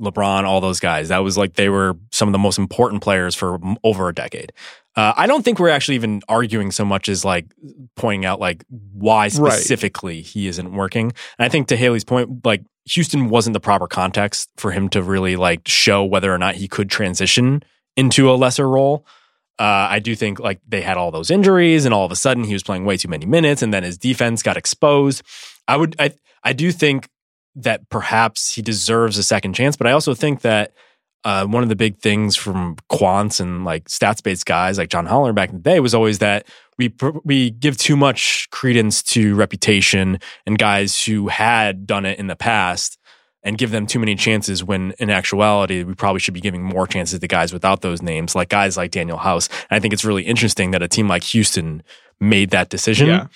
[0.00, 1.08] LeBron, all those guys.
[1.08, 4.14] That was like they were some of the most important players for m- over a
[4.14, 4.52] decade.
[4.94, 7.46] Uh, I don't think we're actually even arguing so much as like
[7.96, 9.32] pointing out like why Right.
[9.32, 11.12] specifically he isn't working.
[11.38, 15.02] And I think to Haley's point, like Houston wasn't the proper context for him to
[15.02, 17.62] really like show whether or not he could transition
[17.96, 19.04] into a lesser role.
[19.58, 22.44] Uh, I do think like they had all those injuries, and all of a sudden
[22.44, 25.22] he was playing way too many minutes, and then his defense got exposed.
[25.66, 26.12] I would, I,
[26.44, 27.08] I do think
[27.56, 30.72] that perhaps he deserves a second chance, but I also think that
[31.24, 35.06] uh, one of the big things from quants and like stats based guys like John
[35.06, 36.46] Holler back in the day was always that
[36.78, 36.94] we
[37.24, 42.36] we give too much credence to reputation and guys who had done it in the
[42.36, 42.98] past
[43.42, 46.86] and give them too many chances when in actuality we probably should be giving more
[46.86, 49.48] chances to guys without those names like guys like Danuel House.
[49.68, 51.82] And I think it's really interesting that a team like Houston
[52.20, 53.08] made that decision.
[53.08, 53.26] Yeah.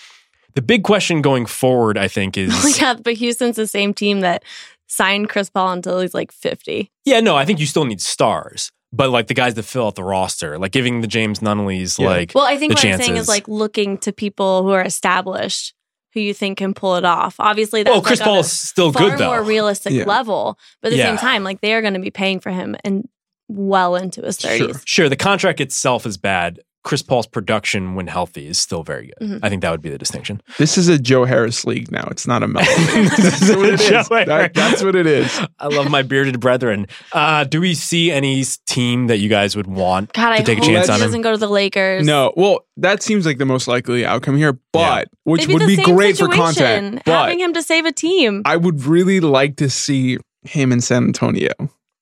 [0.54, 4.42] The big question going forward, I think, is yeah, but Houston's the same team that
[4.88, 6.90] signed Chris Paul until he's like 50.
[7.04, 9.94] Yeah, no, I think you still need stars, but like the guys that fill out
[9.94, 12.06] the roster, like giving the James Nunnallys, Yeah.
[12.08, 14.82] like Well, I think The what I'm saying is like looking to people who are
[14.84, 15.74] established
[16.12, 17.36] who you think can pull it off.
[17.38, 19.26] Obviously, that's well, Chris like on Paul a is still far good though.
[19.28, 20.04] more realistic Yeah.
[20.06, 20.58] level.
[20.82, 21.06] But at the Yeah.
[21.06, 23.08] same time, like they are going to be paying for him and
[23.46, 24.56] well into his 30s.
[24.58, 24.80] Sure.
[24.86, 26.58] Sure, the contract itself is bad.
[26.82, 29.28] Chris Paul's production when healthy is still very good.
[29.28, 29.40] Mhm.
[29.42, 30.40] I think that would be the distinction.
[30.56, 32.08] This is a Joe Harris league now.
[32.10, 32.64] It's not a Melo.
[32.66, 34.08] that's what it is.
[34.08, 35.40] That- that's what it is.
[35.58, 36.86] I love my bearded brethren.
[37.12, 40.58] Uh, do we see any team that you guys would want God, I to take
[40.58, 41.00] a chance on him?
[41.02, 42.06] doesn't go to the Lakers.
[42.06, 45.76] No, well, that seems like the most likely outcome here, but which Maybe would be
[45.76, 47.02] same great for content.
[47.04, 48.40] But Having him to save a team.
[48.46, 51.50] I would really like to see him in San Antonio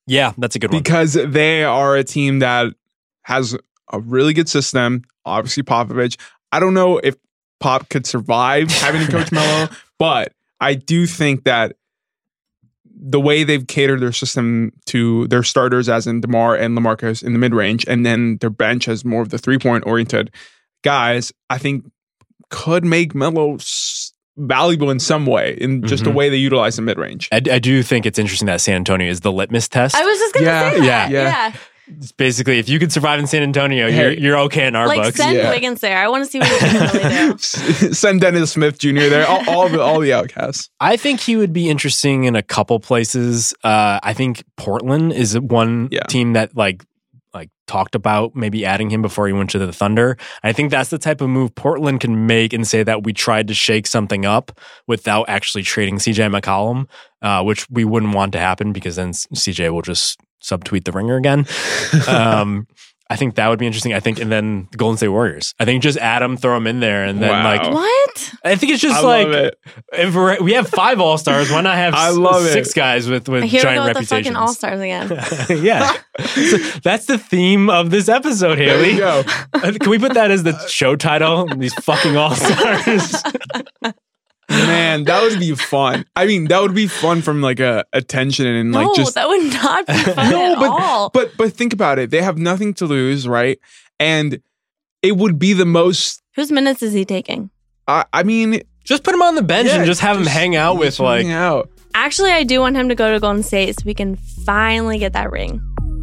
[0.06, 0.80] Yeah, that's a good one.
[0.80, 2.68] because they are a team that
[3.22, 3.56] has
[3.92, 5.02] a really good system.
[5.24, 6.18] Obviously, Popovich.
[6.52, 7.14] I don't know if
[7.60, 9.68] Pop could survive having to coach Melo,
[9.98, 11.76] but I do think that
[13.00, 17.32] the way they've catered their system to their starters, as in DeMar and LaMarcus in
[17.32, 20.32] the mid range, and then their bench as more of the three point oriented
[20.82, 21.84] guys, I think
[22.50, 26.14] could make Melo s- valuable in some way in just the Mhm.
[26.14, 27.28] way they utilize the mid range.
[27.30, 29.94] I, I do think it's interesting that San Antonio is the litmus test.
[29.94, 30.84] I was just going to Yeah, say that.
[30.84, 31.08] Yeah.
[31.10, 31.22] yeah,
[31.52, 31.52] Yeah.
[31.96, 35.02] It's basically, if you could survive in San Antonio, you're, you're okay in our Like
[35.02, 35.16] books.
[35.16, 35.50] send Yeah.
[35.50, 35.96] Wiggins there.
[35.98, 37.38] I want to see what he can really do.
[37.94, 38.92] Send Dennis Smith Jr.
[39.08, 40.68] there, all, all the all the outcasts.
[40.80, 43.54] I think he would be interesting in a couple places.
[43.64, 46.02] Uh, I think Portland is one Yeah.
[46.08, 46.84] team that like
[47.34, 50.16] like talked about maybe adding him before he went to the Thunder.
[50.42, 53.48] I think that's the type of move Portland can make and say that we tried
[53.48, 56.86] to shake something up without actually trading CJ McCollum,
[57.20, 61.16] uh, which we wouldn't want to happen because then CJ will just subtweet the ringer
[61.16, 61.46] again.
[62.08, 62.66] Um,
[63.10, 63.94] I think that would be interesting.
[63.94, 65.54] I think, and then the Golden State Warriors.
[65.58, 67.42] I think just add him, throw him in there, and then Wow.
[67.44, 68.34] like What?
[68.44, 69.58] I think it's just I like love it.
[69.94, 72.74] if we're, we have five all stars, why not have I s- love six it.
[72.74, 74.26] guys with with Here we giant go with the reputations?
[74.26, 75.08] fucking All Stars again.
[75.64, 78.90] yeah, So that's the theme of this episode, There Haley.
[78.92, 79.24] you go.
[79.54, 81.46] Uh, Can we put that as the show title?
[81.56, 83.14] These fucking all stars.
[84.50, 86.04] Man, that would be fun.
[86.16, 89.28] I mean, that would be fun from like a attention and like no, just that
[89.28, 91.10] would not be fun No, at but- all.
[91.10, 92.10] but but think about it.
[92.10, 93.58] They have nothing to lose, right?
[94.00, 94.40] And
[95.02, 97.50] it would be the most Whose minutes is he taking?
[97.86, 100.56] I I mean, just put him on the bench yeah, and just have him hang
[100.56, 101.26] out with like.
[101.26, 101.68] hang out.
[101.94, 105.12] Actually, I do want him to go to Golden State so we can finally get
[105.14, 105.60] that ring.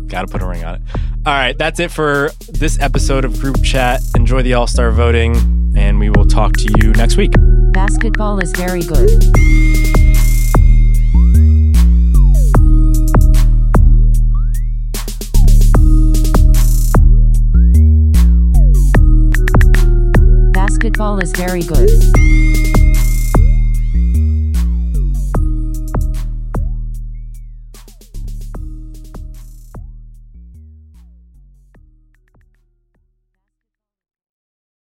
[0.07, 0.81] Got to put a ring on it.
[1.25, 4.01] All right, that's it for this episode of Group Chat.
[4.15, 7.31] Enjoy the All Star voting, and we will talk to you next week.
[7.75, 9.09] Basketball is very good.
[20.53, 21.89] Basketball is very good.